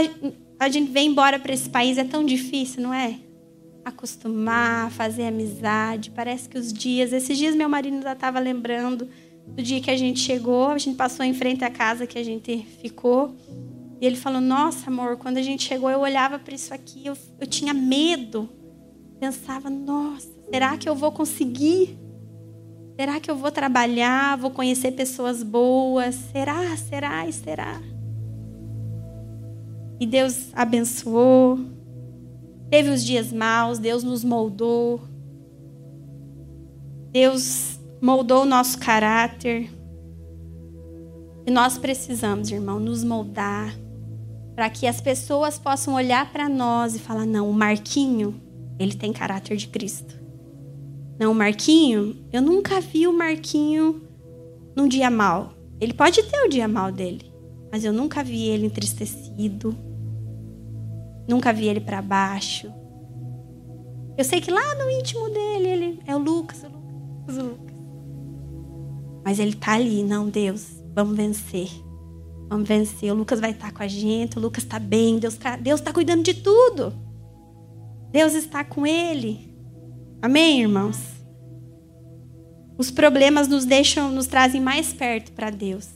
a 0.58 0.68
gente 0.68 0.90
vem 0.90 1.08
embora 1.08 1.38
para 1.38 1.52
esse 1.52 1.68
país 1.68 1.98
é 1.98 2.04
tão 2.04 2.24
difícil, 2.24 2.82
não 2.82 2.94
é? 2.94 3.18
Acostumar, 3.84 4.90
fazer 4.90 5.24
amizade. 5.24 6.10
Parece 6.10 6.48
que 6.48 6.56
os 6.56 6.72
dias. 6.72 7.12
Esses 7.12 7.36
dias 7.36 7.54
meu 7.54 7.68
marido 7.68 7.94
ainda 7.94 8.12
estava 8.12 8.38
lembrando 8.38 9.08
do 9.46 9.62
dia 9.62 9.80
que 9.80 9.90
a 9.90 9.96
gente 9.96 10.20
chegou, 10.20 10.68
a 10.68 10.78
gente 10.78 10.96
passou 10.96 11.26
em 11.26 11.34
frente 11.34 11.64
à 11.64 11.70
casa 11.70 12.06
que 12.06 12.18
a 12.18 12.22
gente 12.22 12.64
ficou. 12.80 13.36
E 14.00 14.06
ele 14.06 14.16
falou: 14.16 14.40
Nossa, 14.40 14.88
amor, 14.88 15.16
quando 15.18 15.36
a 15.36 15.42
gente 15.42 15.64
chegou, 15.64 15.90
eu 15.90 16.00
olhava 16.00 16.38
para 16.38 16.54
isso 16.54 16.72
aqui, 16.72 17.06
eu, 17.06 17.16
eu 17.38 17.46
tinha 17.46 17.74
medo. 17.74 18.48
Pensava: 19.20 19.68
Nossa, 19.68 20.28
será 20.50 20.76
que 20.78 20.88
eu 20.88 20.94
vou 20.94 21.12
conseguir? 21.12 21.98
Será 22.98 23.20
que 23.20 23.30
eu 23.30 23.36
vou 23.36 23.50
trabalhar? 23.50 24.38
Vou 24.38 24.50
conhecer 24.50 24.92
pessoas 24.92 25.42
boas? 25.42 26.14
Será, 26.14 26.76
será 26.76 27.26
e 27.26 27.32
será? 27.32 27.91
E 30.02 30.06
Deus 30.06 30.48
abençoou. 30.52 31.60
Teve 32.68 32.90
os 32.90 33.04
dias 33.04 33.32
maus, 33.32 33.78
Deus 33.78 34.02
nos 34.02 34.24
moldou. 34.24 35.00
Deus 37.12 37.78
moldou 38.02 38.42
o 38.42 38.44
nosso 38.44 38.80
caráter. 38.80 39.70
E 41.46 41.52
nós 41.52 41.78
precisamos, 41.78 42.50
irmão, 42.50 42.80
nos 42.80 43.04
moldar 43.04 43.72
para 44.56 44.68
que 44.68 44.88
as 44.88 45.00
pessoas 45.00 45.56
possam 45.56 45.94
olhar 45.94 46.32
para 46.32 46.48
nós 46.48 46.96
e 46.96 46.98
falar: 46.98 47.24
não, 47.24 47.48
o 47.48 47.54
Marquinho, 47.54 48.34
ele 48.80 48.94
tem 48.94 49.12
caráter 49.12 49.56
de 49.56 49.68
Cristo. 49.68 50.20
Não, 51.16 51.30
o 51.30 51.34
Marquinho, 51.34 52.26
eu 52.32 52.42
nunca 52.42 52.80
vi 52.80 53.06
o 53.06 53.16
Marquinho 53.16 54.02
num 54.74 54.88
dia 54.88 55.08
mal. 55.08 55.52
Ele 55.80 55.94
pode 55.94 56.20
ter 56.24 56.44
o 56.44 56.48
dia 56.48 56.66
mal 56.66 56.90
dele, 56.90 57.32
mas 57.70 57.84
eu 57.84 57.92
nunca 57.92 58.24
vi 58.24 58.48
ele 58.48 58.66
entristecido. 58.66 59.91
Nunca 61.32 61.50
vi 61.50 61.66
ele 61.66 61.80
para 61.80 62.02
baixo. 62.02 62.70
Eu 64.18 64.22
sei 64.22 64.38
que 64.38 64.50
lá 64.50 64.74
no 64.74 64.90
íntimo 64.90 65.30
dele, 65.30 65.66
ele 65.66 66.00
é 66.06 66.14
o 66.14 66.18
Lucas, 66.18 66.62
o 66.62 66.66
Lucas, 66.66 67.38
o 67.38 67.42
Lucas. 67.42 67.76
Mas 69.24 69.38
ele 69.38 69.54
tá 69.54 69.72
ali, 69.72 70.02
não, 70.02 70.28
Deus, 70.28 70.84
vamos 70.94 71.16
vencer. 71.16 71.70
Vamos 72.50 72.68
vencer. 72.68 73.10
O 73.10 73.14
Lucas 73.14 73.40
vai 73.40 73.52
estar 73.52 73.72
com 73.72 73.82
a 73.82 73.88
gente, 73.88 74.36
o 74.36 74.42
Lucas 74.42 74.62
está 74.62 74.78
bem, 74.78 75.18
Deus 75.18 75.32
está 75.32 75.56
Deus 75.56 75.80
tá 75.80 75.90
cuidando 75.90 76.22
de 76.22 76.34
tudo. 76.34 76.92
Deus 78.10 78.34
está 78.34 78.62
com 78.62 78.86
ele. 78.86 79.56
Amém, 80.20 80.60
irmãos? 80.60 80.98
Os 82.76 82.90
problemas 82.90 83.48
nos 83.48 83.64
deixam, 83.64 84.10
nos 84.10 84.26
trazem 84.26 84.60
mais 84.60 84.92
perto 84.92 85.32
para 85.32 85.48
Deus. 85.48 85.88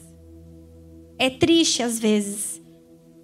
É 1.18 1.28
triste 1.28 1.82
às 1.82 1.98
vezes 1.98 2.55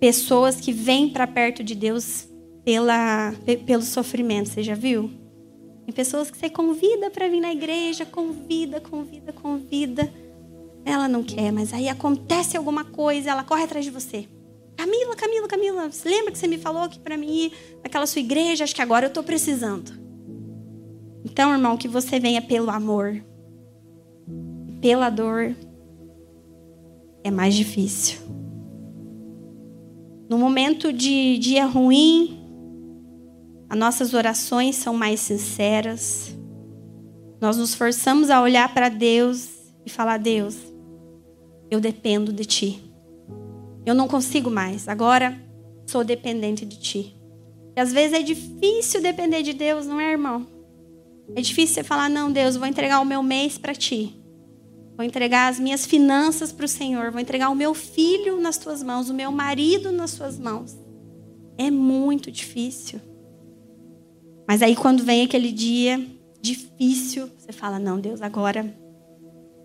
pessoas 0.03 0.57
que 0.57 0.73
vêm 0.73 1.09
para 1.09 1.29
perto 1.29 1.63
de 1.63 1.77
Deus 1.77 2.29
pela, 2.65 3.33
pelo 3.65 3.83
sofrimento. 3.83 4.49
Você 4.49 4.61
já 4.61 4.75
viu? 4.75 5.09
Tem 5.87 5.95
pessoas 5.95 6.29
que 6.29 6.37
você 6.37 6.51
convida 6.51 7.09
para 7.09 7.29
vir 7.29 7.41
na 7.41 7.53
igreja, 7.53 8.05
convida, 8.05 8.81
convida, 8.81 9.33
convida. 9.33 10.13
Ela 10.85 11.07
não 11.07 11.23
quer, 11.23 11.53
mas 11.53 11.73
aí 11.73 11.89
acontece 11.89 12.57
alguma 12.57 12.85
coisa, 12.85 13.31
ela 13.31 13.45
corre 13.45 13.63
atrás 13.63 13.85
de 13.85 13.93
você. 13.93 14.27
Camila, 14.77 15.15
Camila, 15.15 15.47
Camila, 15.47 15.91
lembra 16.05 16.33
que 16.33 16.39
você 16.39 16.49
me 16.49 16.59
falou 16.59 16.89
que 16.89 16.99
para 16.99 17.17
mim 17.17 17.53
naquela 17.81 18.05
sua 18.05 18.23
igreja, 18.23 18.65
acho 18.65 18.75
que 18.75 18.83
agora 18.83 19.07
eu 19.07 19.09
estou 19.09 19.23
precisando. 19.23 19.93
Então, 21.25 21.53
irmão, 21.53 21.77
que 21.77 21.87
você 21.87 22.19
venha 22.19 22.43
pelo 22.43 22.71
amor. 22.71 23.25
Pela 24.81 25.09
dor 25.11 25.55
é 27.23 27.31
mais 27.31 27.55
difícil. 27.55 28.22
No 30.33 30.39
momento 30.39 30.95
de 30.95 31.37
dia 31.37 31.67
ruim, 31.67 32.41
as 33.69 33.79
nossas 33.79 34.15
orações 34.15 34.77
são 34.77 34.95
mais 34.95 35.21
sinceras. 35.21 36.35
Nós 37.39 37.59
nos 37.59 37.75
forçamos 37.75 38.31
a 38.31 38.41
olhar 38.41 38.73
para 38.73 38.89
Deus 38.89 39.51
e 39.85 39.91
falar: 39.91 40.17
Deus, 40.17 40.57
eu 41.71 41.81
dependo 41.81 42.33
de 42.33 42.47
Ti. 42.47 42.83
Eu 43.85 43.95
não 43.95 44.09
consigo 44.09 44.51
mais. 44.51 44.89
Agora 44.89 45.39
sou 45.87 46.03
dependente 46.03 46.65
de 46.65 46.79
Ti. 46.79 47.15
E 47.77 47.79
às 47.79 47.93
vezes 47.93 48.19
é 48.19 48.23
difícil 48.23 49.03
depender 49.03 49.43
de 49.43 49.53
Deus, 49.53 49.87
não 49.87 50.01
é, 50.01 50.13
irmão? 50.13 50.47
É 51.37 51.43
difícil 51.43 51.75
você 51.75 51.85
falar: 51.85 52.09
Não, 52.09 52.33
Deus, 52.33 52.57
vou 52.57 52.67
entregar 52.67 53.01
o 53.01 53.05
meu 53.05 53.23
mês 53.23 53.59
para 53.59 53.75
Ti. 53.75 54.19
Vou 54.97 55.05
entregar 55.05 55.49
as 55.49 55.59
minhas 55.59 55.87
finanças 55.87 56.53
para 56.53 56.67
o 56.67 56.69
Senhor. 56.69 57.11
Vou 57.11 57.21
entregar 57.21 57.49
o 57.49 57.55
meu 57.55 57.75
filho 57.75 58.41
nas 58.41 58.59
tuas 58.59 58.83
mãos, 58.83 59.09
o 59.09 59.15
meu 59.15 59.33
marido 59.33 59.91
nas 59.91 60.11
suas 60.11 60.39
mãos. 60.39 60.77
É 61.57 61.71
muito 61.71 62.31
difícil. 62.31 63.01
Mas 64.47 64.63
aí 64.63 64.77
quando 64.77 65.03
vem 65.03 65.25
aquele 65.25 65.51
dia 65.51 66.05
difícil, 66.41 67.31
você 67.39 67.53
fala: 67.53 67.79
"Não, 67.79 67.99
Deus, 67.99 68.21
agora 68.21 68.75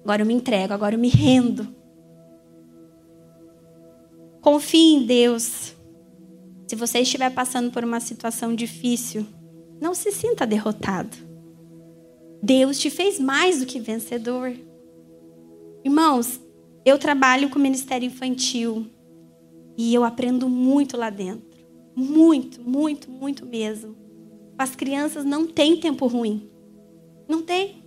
agora 0.04 0.22
eu 0.22 0.26
me 0.26 0.34
entrego, 0.34 0.74
agora 0.74 0.96
eu 0.96 1.00
me 1.00 1.10
rendo". 1.10 1.68
Confie 4.42 4.94
em 4.94 5.06
Deus. 5.06 5.76
Se 6.68 6.76
você 6.76 7.00
estiver 7.00 7.30
passando 7.32 7.72
por 7.72 7.84
uma 7.84 8.00
situação 8.00 8.56
difícil, 8.56 9.26
não 9.80 9.94
se 9.94 10.12
sinta 10.12 10.46
derrotado. 10.46 11.16
Deus 12.42 12.80
te 12.80 12.90
fez 12.90 13.20
mais 13.20 13.60
do 13.60 13.66
que 13.66 13.80
vencedor. 13.80 14.54
Irmãos, 15.88 16.42
eu 16.86 17.00
trabalho 17.00 17.50
com 17.50 17.58
ministério 17.58 18.06
infantil 18.06 18.88
e 19.78 19.94
eu 19.94 20.04
aprendo 20.04 20.50
muito 20.50 20.98
lá 20.98 21.10
dentro. 21.10 21.48
Muito, 21.96 22.62
muito, 22.62 23.10
muito 23.10 23.46
mesmo. 23.46 23.96
As 24.58 24.76
crianças 24.76 25.24
não 25.24 25.48
têm 25.48 25.80
tempo 25.80 26.06
ruim. 26.06 26.52
Não 27.26 27.42
tem. 27.42 27.86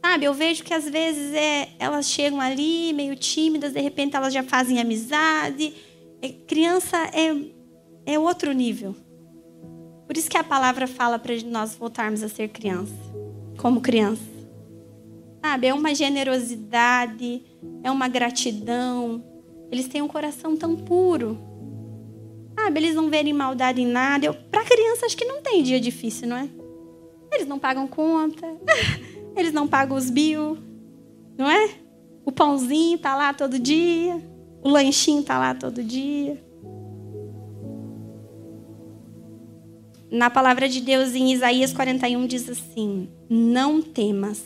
Sabe, 0.00 0.26
eu 0.26 0.32
vejo 0.32 0.62
que 0.62 0.72
às 0.72 0.88
vezes 0.88 1.34
é, 1.34 1.70
elas 1.80 2.08
chegam 2.08 2.40
ali 2.40 2.92
meio 2.92 3.16
tímidas, 3.16 3.72
de 3.72 3.80
repente 3.80 4.14
elas 4.14 4.32
já 4.32 4.44
fazem 4.44 4.80
amizade. 4.80 5.74
É, 6.22 6.28
criança 6.28 6.96
é, 7.12 7.34
é 8.14 8.16
outro 8.16 8.52
nível. 8.52 8.94
Por 10.06 10.16
isso 10.16 10.30
que 10.30 10.38
a 10.38 10.44
palavra 10.44 10.86
fala 10.86 11.18
para 11.18 11.34
nós 11.46 11.74
voltarmos 11.74 12.22
a 12.22 12.28
ser 12.28 12.46
criança, 12.50 12.94
como 13.58 13.80
criança. 13.80 14.35
Sabe, 15.48 15.68
é 15.68 15.72
uma 15.72 15.94
generosidade, 15.94 17.40
é 17.84 17.88
uma 17.88 18.08
gratidão. 18.08 19.24
Eles 19.70 19.86
têm 19.86 20.02
um 20.02 20.08
coração 20.08 20.56
tão 20.56 20.74
puro. 20.74 21.38
Sabe, 22.58 22.80
eles 22.80 22.96
não 22.96 23.08
verem 23.08 23.32
maldade 23.32 23.80
em 23.80 23.86
nada. 23.86 24.34
Para 24.34 24.64
criança, 24.64 25.06
acho 25.06 25.16
que 25.16 25.24
não 25.24 25.40
tem 25.42 25.62
dia 25.62 25.78
difícil, 25.78 26.26
não 26.26 26.36
é? 26.36 26.48
Eles 27.32 27.46
não 27.46 27.60
pagam 27.60 27.86
conta, 27.86 28.44
eles 29.36 29.52
não 29.52 29.68
pagam 29.68 29.96
os 29.96 30.10
bill, 30.10 30.58
não 31.38 31.48
é? 31.48 31.70
O 32.24 32.32
pãozinho 32.32 32.98
tá 32.98 33.14
lá 33.14 33.32
todo 33.32 33.56
dia, 33.56 34.20
o 34.64 34.68
lanchinho 34.68 35.22
tá 35.22 35.38
lá 35.38 35.54
todo 35.54 35.80
dia. 35.80 36.42
Na 40.10 40.28
palavra 40.28 40.68
de 40.68 40.80
Deus 40.80 41.14
em 41.14 41.32
Isaías 41.32 41.72
41 41.72 42.26
diz 42.26 42.48
assim: 42.50 43.08
Não 43.30 43.80
temas, 43.80 44.42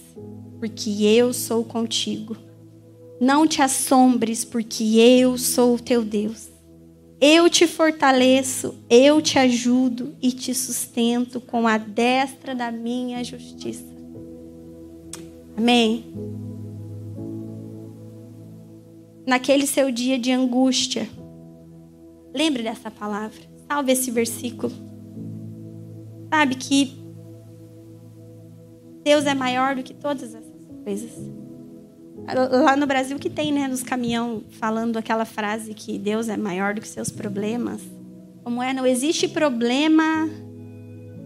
porque 0.60 1.02
eu 1.02 1.32
sou 1.32 1.64
contigo. 1.64 2.36
Não 3.18 3.46
te 3.46 3.62
assombres, 3.62 4.44
porque 4.44 4.98
eu 4.98 5.36
sou 5.36 5.74
o 5.74 5.80
teu 5.80 6.04
Deus. 6.04 6.48
Eu 7.20 7.50
te 7.50 7.66
fortaleço, 7.66 8.74
eu 8.88 9.20
te 9.20 9.38
ajudo 9.38 10.14
e 10.22 10.30
te 10.32 10.54
sustento 10.54 11.40
com 11.40 11.66
a 11.66 11.76
destra 11.76 12.54
da 12.54 12.70
minha 12.70 13.24
justiça. 13.24 13.84
Amém. 15.56 16.04
Naquele 19.26 19.66
seu 19.66 19.90
dia 19.90 20.18
de 20.18 20.32
angústia, 20.32 21.08
lembre 22.34 22.62
dessa 22.62 22.90
palavra, 22.90 23.40
salve 23.70 23.92
esse 23.92 24.10
versículo. 24.10 24.72
Sabe 26.30 26.54
que 26.54 27.00
Deus 29.04 29.26
é 29.26 29.34
maior 29.34 29.74
do 29.74 29.82
que 29.82 29.94
todas 29.94 30.34
essas 30.34 30.49
coisas. 30.84 31.10
Lá 32.64 32.76
no 32.76 32.86
Brasil 32.86 33.18
que 33.18 33.30
tem, 33.30 33.52
né, 33.52 33.66
nos 33.66 33.82
caminhão 33.82 34.44
falando 34.50 34.96
aquela 34.96 35.24
frase 35.24 35.74
que 35.74 35.98
Deus 35.98 36.28
é 36.28 36.36
maior 36.36 36.74
do 36.74 36.80
que 36.80 36.88
seus 36.88 37.10
problemas. 37.10 37.80
Como 38.44 38.62
é? 38.62 38.72
Não 38.72 38.86
existe 38.86 39.28
problema. 39.28 40.28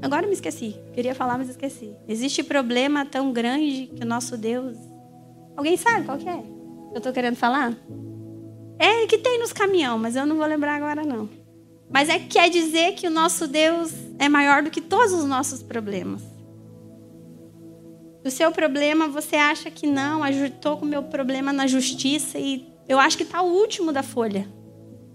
Agora 0.02 0.26
me 0.26 0.32
esqueci. 0.32 0.76
Queria 0.92 1.14
falar, 1.14 1.38
mas 1.38 1.48
esqueci. 1.48 1.90
Existe 2.08 2.42
problema 2.42 3.04
tão 3.04 3.32
grande 3.32 3.90
que 3.94 4.02
o 4.02 4.06
nosso 4.06 4.36
Deus. 4.36 4.76
Alguém 5.56 5.76
sabe 5.76 6.04
qual 6.04 6.18
que 6.18 6.28
é? 6.28 6.42
Eu 6.92 6.98
estou 6.98 7.12
querendo 7.12 7.36
falar? 7.36 7.76
É 8.78 9.06
que 9.06 9.18
tem 9.18 9.38
nos 9.38 9.52
caminhão, 9.52 9.98
mas 9.98 10.16
eu 10.16 10.26
não 10.26 10.36
vou 10.36 10.46
lembrar 10.46 10.74
agora 10.74 11.04
não. 11.04 11.28
Mas 11.90 12.08
é 12.08 12.18
que 12.18 12.26
quer 12.26 12.50
dizer 12.50 12.94
que 12.94 13.06
o 13.06 13.10
nosso 13.10 13.46
Deus 13.46 13.92
é 14.18 14.28
maior 14.28 14.62
do 14.62 14.70
que 14.70 14.80
todos 14.80 15.12
os 15.12 15.24
nossos 15.24 15.62
problemas. 15.62 16.22
O 18.24 18.30
seu 18.30 18.50
problema, 18.50 19.06
você 19.06 19.37
acha 19.37 19.70
que 19.70 19.87
não, 19.87 20.22
ajudou 20.22 20.78
com 20.78 20.87
o 20.87 20.88
meu 20.88 21.02
problema 21.02 21.52
na 21.52 21.66
justiça 21.66 22.38
e 22.38 22.66
eu 22.88 22.98
acho 22.98 23.18
que 23.18 23.22
está 23.22 23.42
o 23.42 23.52
último 23.52 23.92
da 23.92 24.02
folha. 24.02 24.48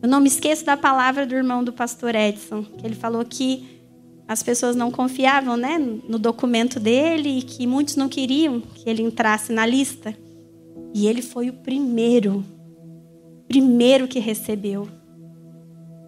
Eu 0.02 0.08
não 0.08 0.22
me 0.22 0.28
esqueço 0.28 0.64
da 0.64 0.78
palavra 0.78 1.26
do 1.26 1.36
irmão 1.36 1.64
do 1.64 1.74
pastor 1.74 2.14
Edson, 2.14 2.64
que 2.64 2.86
ele 2.86 2.96
falou 2.96 3.26
que 3.26 3.80
as 4.28 4.44
pessoas 4.44 4.76
não 4.76 4.92
confiavam 4.92 5.58
né, 5.58 5.80
no 5.80 6.20
documento 6.20 6.80
dele 6.80 7.40
e 7.40 7.42
que 7.42 7.66
muitos 7.66 7.96
não 7.96 8.08
queriam 8.08 8.62
que 8.62 8.88
ele 8.88 9.02
entrasse 9.02 9.52
na 9.52 9.66
lista. 9.66 10.16
E 10.94 11.08
ele 11.08 11.24
foi 11.24 11.50
o 11.50 11.54
primeiro, 11.54 12.46
primeiro 13.48 14.08
que 14.08 14.20
recebeu. 14.20 14.88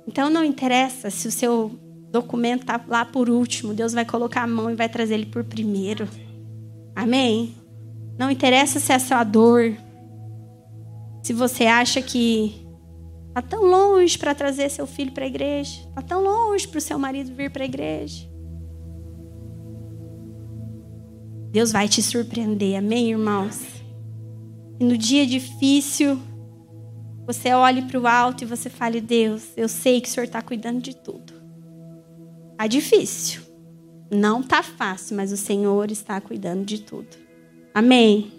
Então 0.07 0.29
não 0.29 0.43
interessa 0.43 1.09
se 1.09 1.27
o 1.27 1.31
seu 1.31 1.71
documento 2.11 2.61
está 2.61 2.79
lá 2.87 3.03
por 3.03 3.27
último, 3.27 3.73
Deus 3.73 3.91
vai 3.93 4.05
colocar 4.05 4.43
a 4.43 4.47
mão 4.47 4.69
e 4.69 4.75
vai 4.75 4.87
trazer 4.87 5.15
ele 5.15 5.25
por 5.25 5.43
primeiro. 5.43 6.07
Amém? 6.95 7.55
Não 8.17 8.29
interessa 8.29 8.79
se 8.79 8.91
é 8.91 8.99
sua 8.99 9.23
dor. 9.23 9.75
Se 11.23 11.33
você 11.33 11.65
acha 11.65 12.01
que 12.01 12.65
está 13.29 13.41
tão 13.41 13.65
longe 13.65 14.17
para 14.17 14.35
trazer 14.35 14.69
seu 14.69 14.85
filho 14.85 15.11
para 15.11 15.23
a 15.23 15.27
igreja, 15.27 15.81
está 15.89 16.01
tão 16.01 16.21
longe 16.23 16.67
para 16.67 16.77
o 16.77 16.81
seu 16.81 16.99
marido 16.99 17.33
vir 17.33 17.49
para 17.49 17.63
a 17.63 17.65
igreja. 17.65 18.29
Deus 21.51 21.71
vai 21.71 21.87
te 21.87 22.01
surpreender, 22.01 22.77
amém, 22.77 23.11
irmãos? 23.11 23.61
E 24.79 24.83
no 24.83 24.97
dia 24.97 25.27
difícil, 25.27 26.19
você 27.25 27.53
olhe 27.53 27.83
para 27.83 27.99
o 27.99 28.07
alto 28.07 28.43
e 28.43 28.47
você 28.47 28.69
fale: 28.69 28.99
Deus, 28.99 29.49
eu 29.55 29.67
sei 29.67 30.01
que 30.01 30.07
o 30.07 30.11
Senhor 30.11 30.25
está 30.25 30.41
cuidando 30.41 30.81
de 30.81 30.95
tudo. 30.95 31.33
Está 32.51 32.67
difícil. 32.67 33.50
Não 34.11 34.41
está 34.41 34.61
fácil, 34.61 35.15
mas 35.15 35.31
o 35.31 35.37
Senhor 35.37 35.89
está 35.89 36.19
cuidando 36.19 36.65
de 36.65 36.81
tudo. 36.81 37.07
Amém. 37.73 38.29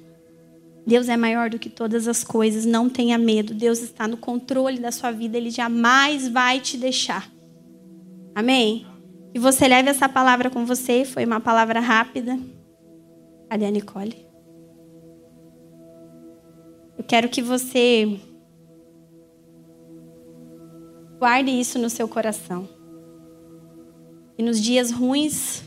Deus 0.86 1.08
é 1.08 1.16
maior 1.16 1.48
do 1.48 1.58
que 1.58 1.70
todas 1.70 2.06
as 2.06 2.22
coisas, 2.22 2.66
não 2.66 2.90
tenha 2.90 3.16
medo. 3.16 3.54
Deus 3.54 3.80
está 3.80 4.06
no 4.06 4.18
controle 4.18 4.78
da 4.78 4.92
sua 4.92 5.10
vida, 5.10 5.38
ele 5.38 5.50
jamais 5.50 6.28
vai 6.28 6.60
te 6.60 6.76
deixar. 6.76 7.30
Amém. 8.34 8.86
Que 9.32 9.38
você 9.38 9.66
leve 9.66 9.88
essa 9.88 10.08
palavra 10.08 10.50
com 10.50 10.66
você, 10.66 11.06
foi 11.06 11.24
uma 11.24 11.40
palavra 11.40 11.80
rápida. 11.80 12.38
Cadê 13.48 13.64
a 13.64 13.70
Nicole? 13.70 14.26
Eu 16.98 17.04
quero 17.04 17.28
que 17.30 17.40
você 17.40 18.20
guarde 21.18 21.50
isso 21.50 21.78
no 21.78 21.88
seu 21.88 22.06
coração. 22.06 22.68
E 24.38 24.42
nos 24.42 24.60
dias 24.60 24.90
ruins 24.90 25.62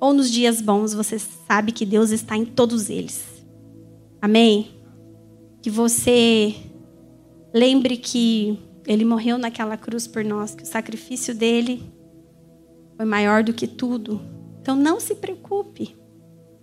ou 0.00 0.12
nos 0.12 0.30
dias 0.30 0.60
bons, 0.60 0.94
você 0.94 1.18
sabe 1.18 1.72
que 1.72 1.84
Deus 1.84 2.10
está 2.10 2.36
em 2.36 2.44
todos 2.44 2.88
eles. 2.88 3.24
Amém? 4.20 4.70
Que 5.62 5.70
você 5.70 6.54
lembre 7.52 7.96
que 7.96 8.58
Ele 8.86 9.04
morreu 9.04 9.38
naquela 9.38 9.76
cruz 9.76 10.06
por 10.06 10.24
nós, 10.24 10.54
que 10.54 10.62
o 10.62 10.66
sacrifício 10.66 11.34
dele 11.34 11.82
foi 12.96 13.06
maior 13.06 13.42
do 13.42 13.52
que 13.52 13.66
tudo. 13.66 14.20
Então 14.60 14.76
não 14.76 14.98
se 15.00 15.14
preocupe. 15.14 15.96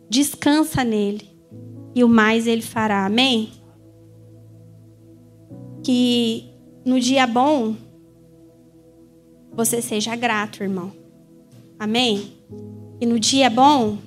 Descansa 0.09 0.83
nele. 0.83 1.29
E 1.95 2.03
o 2.03 2.09
mais 2.09 2.45
ele 2.45 2.61
fará. 2.61 3.05
Amém? 3.05 3.51
Que 5.83 6.53
no 6.85 6.99
dia 6.99 7.25
bom 7.25 7.75
você 9.53 9.81
seja 9.81 10.15
grato, 10.15 10.61
irmão. 10.61 11.04
Amém? 11.79 12.31
E 12.99 13.05
no 13.05 13.19
dia 13.19 13.49
bom, 13.49 13.97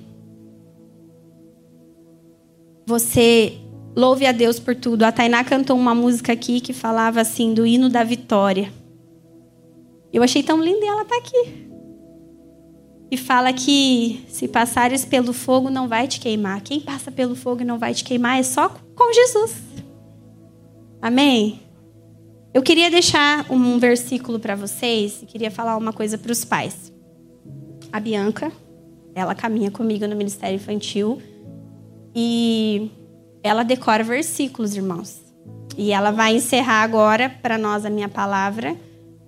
você 2.85 3.57
louve 3.95 4.25
a 4.25 4.31
Deus 4.31 4.59
por 4.59 4.75
tudo. 4.75 5.03
A 5.03 5.11
Tainá 5.11 5.43
cantou 5.43 5.77
uma 5.77 5.93
música 5.93 6.33
aqui 6.33 6.59
que 6.59 6.73
falava 6.73 7.21
assim 7.21 7.53
do 7.53 7.65
hino 7.65 7.89
da 7.89 8.03
vitória. 8.03 8.73
Eu 10.11 10.23
achei 10.23 10.41
tão 10.41 10.61
linda 10.61 10.83
e 10.83 10.87
ela 10.87 11.03
está 11.03 11.17
aqui. 11.17 11.69
E 13.11 13.17
fala 13.17 13.53
que 13.53 14.23
se 14.27 14.47
passares 14.47 15.05
pelo 15.05 15.33
fogo 15.33 15.69
não 15.69 15.87
vai 15.87 16.07
te 16.07 16.19
queimar. 16.19 16.61
Quem 16.61 16.79
passa 16.79 17.11
pelo 17.11 17.35
fogo 17.35 17.61
e 17.61 17.65
não 17.65 17.77
vai 17.77 17.93
te 17.93 18.03
queimar 18.03 18.39
é 18.39 18.43
só 18.43 18.69
com 18.69 19.13
Jesus. 19.13 19.61
Amém? 21.01 21.61
Eu 22.51 22.63
queria 22.63 22.89
deixar 22.89 23.45
um 23.51 23.77
versículo 23.77 24.39
para 24.39 24.55
vocês 24.55 25.21
e 25.21 25.27
queria 25.27 25.51
falar 25.51 25.77
uma 25.77 25.93
coisa 25.93 26.17
para 26.17 26.31
os 26.31 26.43
pais 26.43 26.91
a 27.91 27.99
Bianca. 27.99 28.51
Ela 29.13 29.35
caminha 29.35 29.71
comigo 29.71 30.07
no 30.07 30.15
Ministério 30.15 30.55
Infantil. 30.55 31.21
E 32.15 32.91
ela 33.43 33.63
decora 33.63 34.03
versículos, 34.03 34.75
irmãos. 34.75 35.21
E 35.77 35.91
ela 35.91 36.11
vai 36.11 36.35
encerrar 36.35 36.83
agora 36.83 37.29
para 37.29 37.57
nós 37.57 37.85
a 37.85 37.89
minha 37.89 38.09
palavra 38.09 38.75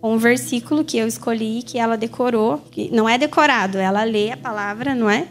com 0.01 0.15
um 0.15 0.17
versículo 0.17 0.83
que 0.83 0.97
eu 0.97 1.07
escolhi, 1.07 1.61
que 1.61 1.77
ela 1.77 1.95
decorou. 1.95 2.57
Que 2.71 2.89
não 2.91 3.07
é 3.07 3.17
decorado, 3.17 3.77
ela 3.77 4.03
lê 4.03 4.31
a 4.31 4.37
palavra, 4.37 4.95
não 4.95 5.09
é? 5.09 5.27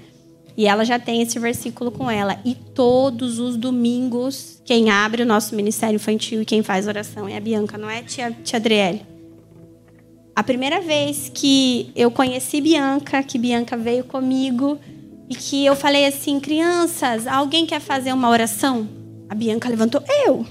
E 0.56 0.66
ela 0.66 0.84
já 0.84 0.98
tem 0.98 1.22
esse 1.22 1.38
versículo 1.38 1.90
com 1.90 2.10
ela. 2.10 2.38
E 2.44 2.54
todos 2.54 3.38
os 3.38 3.56
domingos, 3.56 4.62
quem 4.64 4.90
abre 4.90 5.22
o 5.22 5.26
nosso 5.26 5.54
ministério 5.54 5.96
infantil 5.96 6.42
e 6.42 6.44
quem 6.44 6.62
faz 6.62 6.86
oração 6.86 7.28
é 7.28 7.36
a 7.36 7.40
Bianca, 7.40 7.76
não 7.76 7.90
é, 7.90 8.02
tia, 8.02 8.30
tia 8.44 8.58
Adriele? 8.58 9.09
A 10.40 10.42
primeira 10.42 10.80
vez 10.80 11.30
que 11.34 11.92
eu 11.94 12.10
conheci 12.10 12.62
Bianca, 12.62 13.22
que 13.22 13.36
Bianca 13.36 13.76
veio 13.76 14.04
comigo 14.04 14.78
e 15.28 15.34
que 15.34 15.66
eu 15.66 15.76
falei 15.76 16.06
assim, 16.06 16.40
crianças, 16.40 17.26
alguém 17.26 17.66
quer 17.66 17.78
fazer 17.78 18.14
uma 18.14 18.26
oração? 18.30 18.88
A 19.28 19.34
Bianca 19.34 19.68
levantou, 19.68 20.02
eu. 20.24 20.46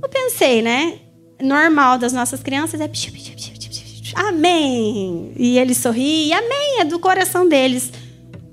Eu 0.00 0.08
pensei, 0.08 0.62
né? 0.62 1.00
Normal 1.42 1.98
das 1.98 2.12
nossas 2.12 2.44
crianças 2.44 2.80
é 2.80 2.88
amém. 4.14 5.32
E 5.36 5.58
ele 5.58 5.74
sorri, 5.74 6.32
amém, 6.32 6.78
é 6.78 6.84
do 6.84 7.00
coração 7.00 7.48
deles. 7.48 7.90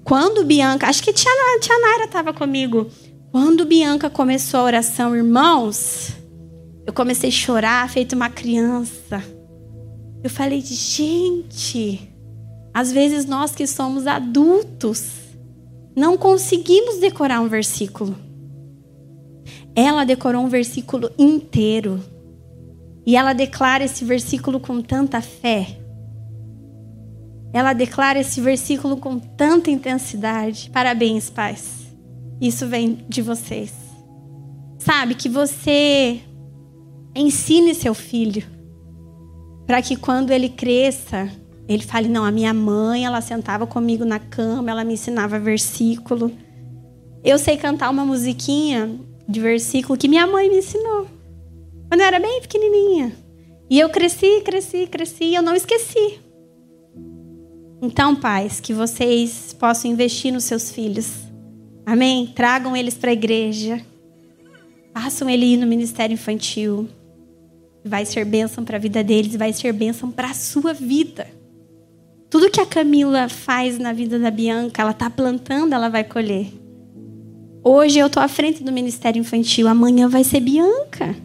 Quando 0.04 0.44
Bianca, 0.44 0.88
acho 0.88 1.04
que 1.04 1.14
tia, 1.14 1.30
tia 1.62 1.78
Naira 1.78 2.06
estava 2.06 2.34
comigo. 2.34 2.90
Quando 3.32 3.68
Bianca 3.68 4.10
começou 4.10 4.62
a 4.62 4.64
oração, 4.64 5.16
irmãos, 5.16 6.10
eu 6.88 6.92
comecei 6.92 7.30
a 7.30 7.32
chorar, 7.32 7.88
feito 7.88 8.16
uma 8.16 8.32
criança. 8.32 9.38
Eu 10.24 10.30
falei, 10.30 10.62
gente, 10.62 12.10
às 12.74 12.92
vezes 12.92 13.26
nós 13.26 13.56
que 13.56 13.66
somos 13.66 14.06
adultos 14.06 15.12
não 15.96 16.18
conseguimos 16.18 16.98
decorar 16.98 17.40
um 17.40 17.48
versículo. 17.48 18.16
Ela 19.74 20.04
decorou 20.04 20.44
um 20.44 20.50
versículo 20.50 21.10
inteiro. 21.18 22.04
E 23.06 23.16
ela 23.16 23.34
declara 23.34 23.86
esse 23.86 24.04
versículo 24.04 24.60
com 24.60 24.82
tanta 24.82 25.22
fé. 25.22 25.78
Ela 27.54 27.74
declara 27.74 28.20
esse 28.20 28.42
versículo 28.42 28.98
com 28.98 29.18
tanta 29.18 29.72
intensidade. 29.72 30.70
Parabéns, 30.70 31.30
pais. 31.30 31.88
Isso 32.42 32.68
vem 32.68 33.06
de 33.08 33.22
vocês. 33.22 33.74
Sabe 34.78 35.16
que 35.16 35.30
você 35.30 36.20
ensine 37.16 37.74
seu 37.74 37.94
filho 37.94 38.59
para 39.70 39.84
que 39.84 39.96
quando 39.96 40.32
ele 40.32 40.50
cresça, 40.50 41.32
ele 41.68 41.84
fale: 41.84 42.10
Não, 42.10 42.26
a 42.26 42.32
minha 42.32 42.52
mãe, 42.56 43.06
ela 43.06 43.22
sentava 43.22 43.68
comigo 43.68 44.04
na 44.04 44.18
cama, 44.18 44.72
ela 44.72 44.84
me 44.84 44.96
ensinava 44.96 45.38
versículo. 45.38 46.32
Eu 47.24 47.38
sei 47.38 47.56
cantar 47.56 47.92
uma 47.92 48.04
musiquinha, 48.04 49.00
de 49.28 49.40
versículo 49.40 49.96
que 49.96 50.08
minha 50.08 50.26
mãe 50.26 50.50
me 50.50 50.58
ensinou. 50.58 51.06
Quando 51.88 52.02
eu 52.02 52.08
era 52.08 52.20
bem 52.20 52.42
pequenininha. 52.42 53.16
E 53.70 53.80
eu 53.80 53.90
cresci, 53.90 54.42
cresci, 54.42 54.88
cresci 54.88 55.26
e 55.26 55.36
eu 55.36 55.44
não 55.44 55.54
esqueci. 55.54 56.20
Então, 57.80 58.16
pais, 58.16 58.60
que 58.60 58.74
vocês 58.74 59.54
possam 59.54 59.92
investir 59.92 60.34
nos 60.34 60.46
seus 60.46 60.72
filhos. 60.72 61.12
Amém? 61.86 62.26
Tragam 62.36 62.76
eles 62.76 62.96
para 62.96 63.12
a 63.12 63.14
igreja. 63.14 63.80
Façam 64.96 65.30
ele 65.30 65.46
ir 65.46 65.58
no 65.58 65.68
ministério 65.68 66.16
infantil. 66.16 66.90
Vai 67.90 68.06
ser 68.06 68.24
bênção 68.24 68.64
para 68.64 68.78
a 68.78 68.80
vida 68.80 69.04
deles, 69.04 69.36
vai 69.36 69.52
ser 69.52 69.74
bênção 69.74 70.12
para 70.12 70.30
a 70.30 70.34
sua 70.36 70.74
vida. 70.74 71.26
Tudo 72.30 72.52
que 72.52 72.62
a 72.62 72.66
Camila 72.66 73.28
faz 73.28 73.80
na 73.80 73.92
vida 73.92 74.20
da 74.20 74.30
Bianca, 74.30 74.84
ela 74.84 74.92
está 74.92 75.10
plantando, 75.10 75.74
ela 75.74 75.90
vai 75.90 76.04
colher. 76.04 76.54
Hoje 77.64 77.98
eu 77.98 78.06
estou 78.06 78.22
à 78.22 78.28
frente 78.28 78.64
do 78.64 78.72
Ministério 78.72 79.20
Infantil, 79.20 79.68
amanhã 79.68 80.08
vai 80.08 80.24
ser 80.24 80.40
Bianca. 80.40 81.16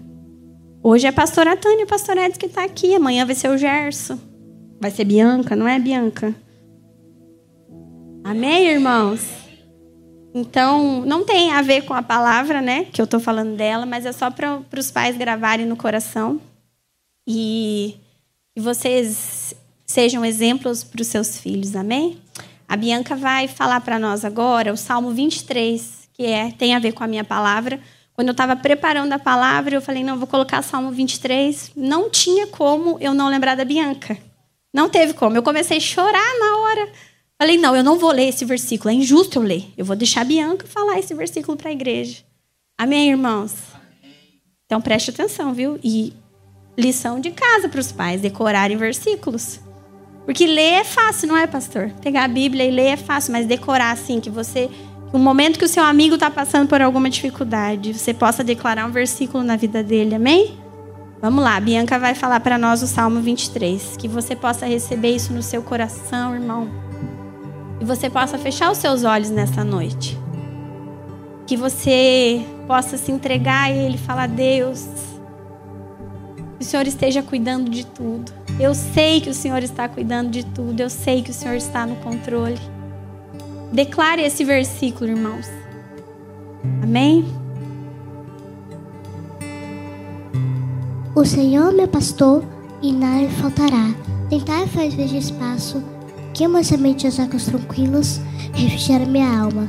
Hoje 0.83 1.05
é 1.05 1.11
a 1.11 1.13
pastora 1.13 1.55
Tânia, 1.55 1.87
pastor 1.87 2.17
Edson 2.17 2.41
que 2.41 2.47
está 2.47 2.65
aqui, 2.65 2.95
amanhã 2.95 3.27
vai 3.27 3.35
ser 3.35 3.51
o 3.51 3.59
Gerson. 3.59 4.19
Vai 4.81 4.91
ser 4.91 5.05
Bianca, 5.05 5.55
não 5.55 5.69
é 5.69 5.79
Bianca? 5.79 6.35
Amém, 8.25 8.69
irmãos? 8.69 9.21
Então, 10.35 11.03
não 11.05 11.27
tem 11.27 11.53
a 11.53 11.61
ver 11.61 11.83
com 11.83 11.93
a 11.93 12.03
palavra, 12.03 12.63
né, 12.63 12.87
que 12.87 13.03
eu 13.03 13.05
estou 13.05 13.21
falando 13.21 13.55
dela, 13.55 13.85
mas 13.85 14.07
é 14.07 14.13
só 14.13 14.31
para 14.31 14.63
os 14.79 14.91
pais 14.91 15.19
gravarem 15.19 15.67
no 15.67 15.77
coração 15.77 16.41
e, 17.27 17.97
e 18.55 18.61
vocês 18.61 19.55
sejam 19.87 20.25
exemplos 20.25 20.83
para 20.83 21.03
os 21.03 21.07
seus 21.07 21.39
filhos, 21.39 21.77
amém? 21.77 22.19
A 22.69 22.77
Bianca 22.77 23.15
vai 23.15 23.47
falar 23.47 23.81
para 23.81 23.99
nós 23.99 24.25
agora 24.25 24.73
o 24.73 24.77
Salmo 24.77 25.11
23, 25.11 26.09
que 26.13 26.25
é, 26.25 26.51
tem 26.53 26.75
a 26.75 26.79
ver 26.79 26.93
com 26.93 27.05
a 27.05 27.07
minha 27.07 27.25
palavra. 27.25 27.79
Quando 28.15 28.29
eu 28.29 28.33
estava 28.33 28.57
preparando 28.57 29.13
a 29.13 29.19
palavra, 29.19 29.75
eu 29.75 29.83
falei, 29.83 30.05
não, 30.05 30.19
vou 30.19 30.27
colocar 30.27 30.63
Salmo 30.63 30.91
23. 30.91 31.73
Não 31.77 32.09
tinha 32.09 32.47
como 32.47 32.97
eu 33.01 33.13
não 33.13 33.29
lembrar 33.29 33.57
da 33.57 33.65
Bianca. 33.65 34.17
Não 34.73 34.89
teve 34.89 35.15
como. 35.15 35.37
Eu 35.37 35.43
comecei 35.43 35.77
a 35.77 35.81
chorar 35.81 36.39
na 36.39 36.59
hora. 36.59 36.93
Falei, 37.39 37.59
não, 37.59 37.75
eu 37.77 37.83
não 37.83 37.99
vou 37.99 38.13
ler 38.13 38.29
esse 38.29 38.45
versículo. 38.45 38.91
É 38.91 38.95
injusto 38.95 39.39
eu 39.39 39.43
ler. 39.43 39.69
Eu 39.77 39.85
vou 39.85 39.97
deixar 39.97 40.23
a 40.23 40.25
Bianca 40.25 40.67
falar 40.67 40.99
esse 40.99 41.15
versículo 41.15 41.57
para 41.57 41.71
a 41.71 41.73
igreja. 41.73 42.23
Amém, 42.79 43.11
irmãos? 43.11 43.55
Então 44.67 44.81
preste 44.81 45.11
atenção, 45.11 45.53
viu? 45.53 45.79
E 45.83 46.13
lição 46.77 47.21
de 47.21 47.31
casa 47.31 47.69
para 47.69 47.81
os 47.81 47.93
pais, 47.93 48.21
decorarem 48.21 48.77
versículos. 48.77 49.61
Porque 50.25 50.47
ler 50.47 50.81
é 50.81 50.85
fácil, 50.85 51.29
não 51.29 51.37
é, 51.37 51.47
pastor? 51.47 51.91
Pegar 52.01 52.25
a 52.25 52.29
Bíblia 52.29 52.65
e 52.65 52.71
ler 52.71 52.89
é 52.89 52.97
fácil, 52.97 53.33
mas 53.33 53.47
decorar 53.47 53.93
assim, 53.93 54.21
que 54.21 54.31
você 54.31 54.71
no 55.15 55.21
momento 55.21 55.61
que 55.61 55.65
o 55.65 55.69
seu 55.69 55.85
amigo 55.85 56.15
está 56.15 56.29
passando 56.29 56.67
por 56.67 56.83
alguma 56.83 57.09
dificuldade, 57.09 57.95
você 57.95 58.13
possa 58.13 58.43
declarar 58.43 58.85
um 58.85 58.91
versículo 58.91 59.45
na 59.45 59.55
vida 59.55 59.81
dele, 59.81 60.17
amém? 60.17 60.59
Vamos 61.23 61.45
lá, 61.45 61.61
Bianca 61.61 62.01
vai 62.01 62.17
falar 62.17 62.41
para 62.41 62.59
nós 62.59 62.83
o 62.83 62.87
Salmo 62.89 63.21
23. 63.21 63.97
Que 63.97 64.09
você 64.09 64.35
possa 64.35 64.67
receber 64.67 65.15
isso 65.15 65.33
no 65.33 65.41
seu 65.41 65.63
coração, 65.63 66.35
irmão. 66.35 66.69
E 67.81 67.85
você 67.85 68.11
possa 68.11 68.37
fechar 68.37 68.73
os 68.73 68.79
seus 68.79 69.05
olhos 69.05 69.31
nessa 69.31 69.63
noite. 69.63 70.19
Que 71.47 71.57
você 71.57 72.45
possa 72.67 72.99
se 72.99 73.13
entregar 73.13 73.67
a 73.67 73.71
Ele 73.71 73.97
falar: 73.97 74.27
Deus, 74.27 74.85
que 76.59 76.65
o 76.65 76.69
Senhor 76.69 76.87
esteja 76.87 77.23
cuidando 77.23 77.71
de 77.71 77.85
tudo. 77.87 78.33
Eu 78.59 78.75
sei 78.75 79.21
que 79.21 79.31
o 79.31 79.35
Senhor 79.35 79.63
está 79.63 79.89
cuidando 79.89 80.31
de 80.31 80.45
tudo. 80.45 80.81
Eu 80.81 80.91
sei 80.91 81.23
que 81.23 81.31
o 81.31 81.35
Senhor 81.35 81.57
está 81.57 81.87
no 81.87 81.97
controle. 81.97 82.59
Declare 83.73 84.23
esse 84.23 84.45
versículo, 84.45 85.11
irmãos. 85.11 85.47
Amém? 86.83 87.25
O 91.15 91.25
Senhor 91.25 91.73
meu 91.73 91.89
pastor 91.89 92.45
e 92.83 92.93
nada 92.93 93.23
me 93.23 93.29
faltará. 93.29 93.95
Tentar 94.29 94.67
faz 94.69 94.97
de 94.97 95.17
espaço, 95.17 95.83
que 96.33 96.47
uma 96.47 96.63
semente 96.63 97.07
as 97.07 97.21
águas 97.21 97.45
tranquilas 97.47 98.21
refrigera 98.53 99.07
minha 99.07 99.39
alma. 99.39 99.69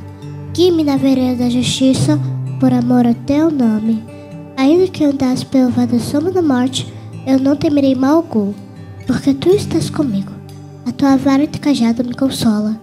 Guie-me 0.54 0.84
na 0.84 0.98
vereda 0.98 1.43
da 1.43 1.50
justiça, 1.50 2.19
por 2.60 2.71
amor 2.71 3.06
ao 3.06 3.13
teu 3.13 3.52
nome. 3.52 4.14
Ainda 4.58 4.88
que 4.88 5.04
andasse 5.04 5.46
pelo 5.46 5.70
vale 5.70 5.94
da 5.94 6.00
sombra 6.00 6.32
da 6.32 6.41
morte, 6.41 6.91
eu 7.28 7.39
não 7.39 7.56
temerei 7.56 7.96
mal 7.96 8.18
algum, 8.18 8.54
porque 9.06 9.34
tu 9.34 9.50
estás 9.50 9.89
comigo. 9.89 10.32
A 10.86 10.91
tua 10.91 11.18
vara 11.18 11.44
e 11.44 11.48
teu 11.48 11.62
cajado 11.62 12.04
me 12.04 12.13
consola. 12.13 12.80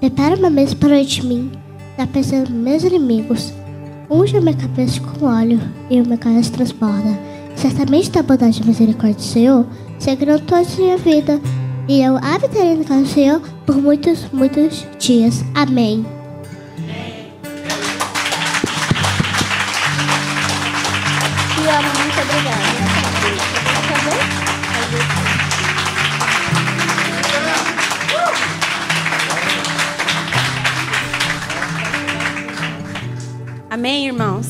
Prepara 0.00 0.36
uma 0.36 0.50
mesa 0.50 0.76
para 0.76 1.02
de 1.02 1.24
mim, 1.24 1.50
na 1.96 2.06
presença 2.06 2.50
dos 2.50 2.60
meus 2.60 2.82
inimigos. 2.82 3.52
Unge 4.10 4.38
minha 4.40 4.54
cabeça 4.54 5.00
com 5.00 5.26
óleo 5.26 5.60
e 5.88 6.00
o 6.00 6.06
meu 6.06 6.18
cabeça 6.18 6.52
transborda. 6.52 7.18
Certamente 7.56 8.10
da 8.10 8.22
bondade 8.22 8.60
e 8.60 8.66
misericórdia 8.66 9.16
do 9.16 9.22
Senhor 9.22 9.66
seguirão 9.98 10.38
toda 10.40 10.60
a 10.60 10.76
minha 10.76 10.98
vida, 10.98 11.40
e 11.88 12.00
eu 12.00 12.16
habitarei 12.16 12.76
no 12.76 12.84
casa 12.84 13.02
do 13.02 13.08
Senhor 13.08 13.40
por 13.64 13.76
muitos, 13.76 14.26
muitos 14.32 14.86
dias. 14.98 15.44
Amém. 15.54 16.04
Amém, 33.74 34.06
irmãos? 34.06 34.46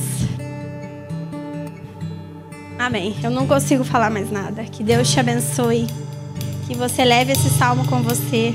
Amém. 2.79 3.17
Eu 3.23 3.31
não 3.31 3.47
consigo 3.47 3.83
falar 3.83 4.11
mais 4.11 4.31
nada. 4.31 4.65
Que 4.65 4.85
Deus 4.85 5.11
te 5.11 5.19
abençoe. 5.19 5.87
Que 6.67 6.75
você 6.77 7.07
leve 7.07 7.33
esse 7.33 7.49
salmo 7.49 7.87
com 7.87 8.03
você. 8.03 8.55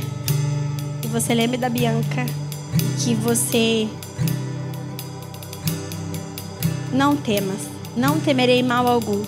Que 1.01 1.07
você 1.07 1.33
lembre 1.33 1.57
da 1.57 1.69
Bianca. 1.69 2.23
Que 2.99 3.15
você 3.15 3.87
não 6.93 7.15
temas. 7.15 7.61
Não 7.97 8.19
temerei 8.19 8.61
mal 8.61 8.85
algum. 8.85 9.23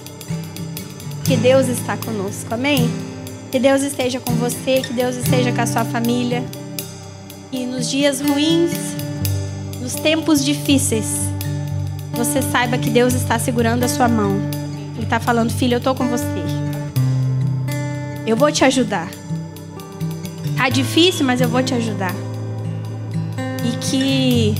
Que 1.24 1.36
Deus 1.36 1.68
está 1.70 1.98
conosco. 1.98 2.54
Amém? 2.54 2.88
Que 3.52 3.58
Deus 3.58 3.82
esteja 3.82 4.20
com 4.20 4.34
você. 4.34 4.82
Que 4.82 4.94
Deus 4.94 5.16
esteja 5.16 5.52
com 5.52 5.62
a 5.62 5.66
sua 5.66 5.86
família. 5.86 6.44
E 7.52 7.66
nos 7.66 7.90
dias 7.90 8.22
ruins, 8.22 8.74
nos 9.82 9.96
tempos 9.96 10.46
difíceis, 10.46 11.31
você 12.24 12.40
saiba 12.40 12.78
que 12.78 12.92
Deus 12.92 13.16
está 13.16 13.40
segurando 13.40 13.84
a 13.84 13.88
sua 13.88 14.08
mão. 14.08 14.40
Ele 14.96 15.06
está 15.06 15.20
falando, 15.20 15.52
filho, 15.52 15.74
eu 15.74 15.78
estou 15.80 15.96
com 15.96 16.08
você. 16.08 16.24
Eu 18.28 18.38
vou 18.38 18.52
te 18.52 18.64
ajudar. 18.64 19.10
Tá 20.56 20.70
difícil, 20.70 21.26
mas 21.26 21.42
eu 21.42 21.50
vou 21.50 21.64
te 21.64 21.74
ajudar. 21.74 22.14
E 23.66 23.76
que 23.78 24.56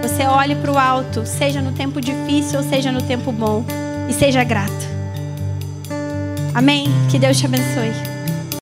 você 0.00 0.24
olhe 0.24 0.54
para 0.54 0.72
o 0.72 0.78
alto, 0.78 1.26
seja 1.26 1.60
no 1.60 1.72
tempo 1.72 2.00
difícil 2.00 2.60
ou 2.60 2.64
seja 2.66 2.90
no 2.90 3.02
tempo 3.02 3.30
bom, 3.30 3.62
e 4.08 4.14
seja 4.14 4.42
grato. 4.42 4.86
Amém? 6.54 6.86
Que 7.10 7.18
Deus 7.18 7.36
te 7.36 7.44
abençoe. 7.44 8.15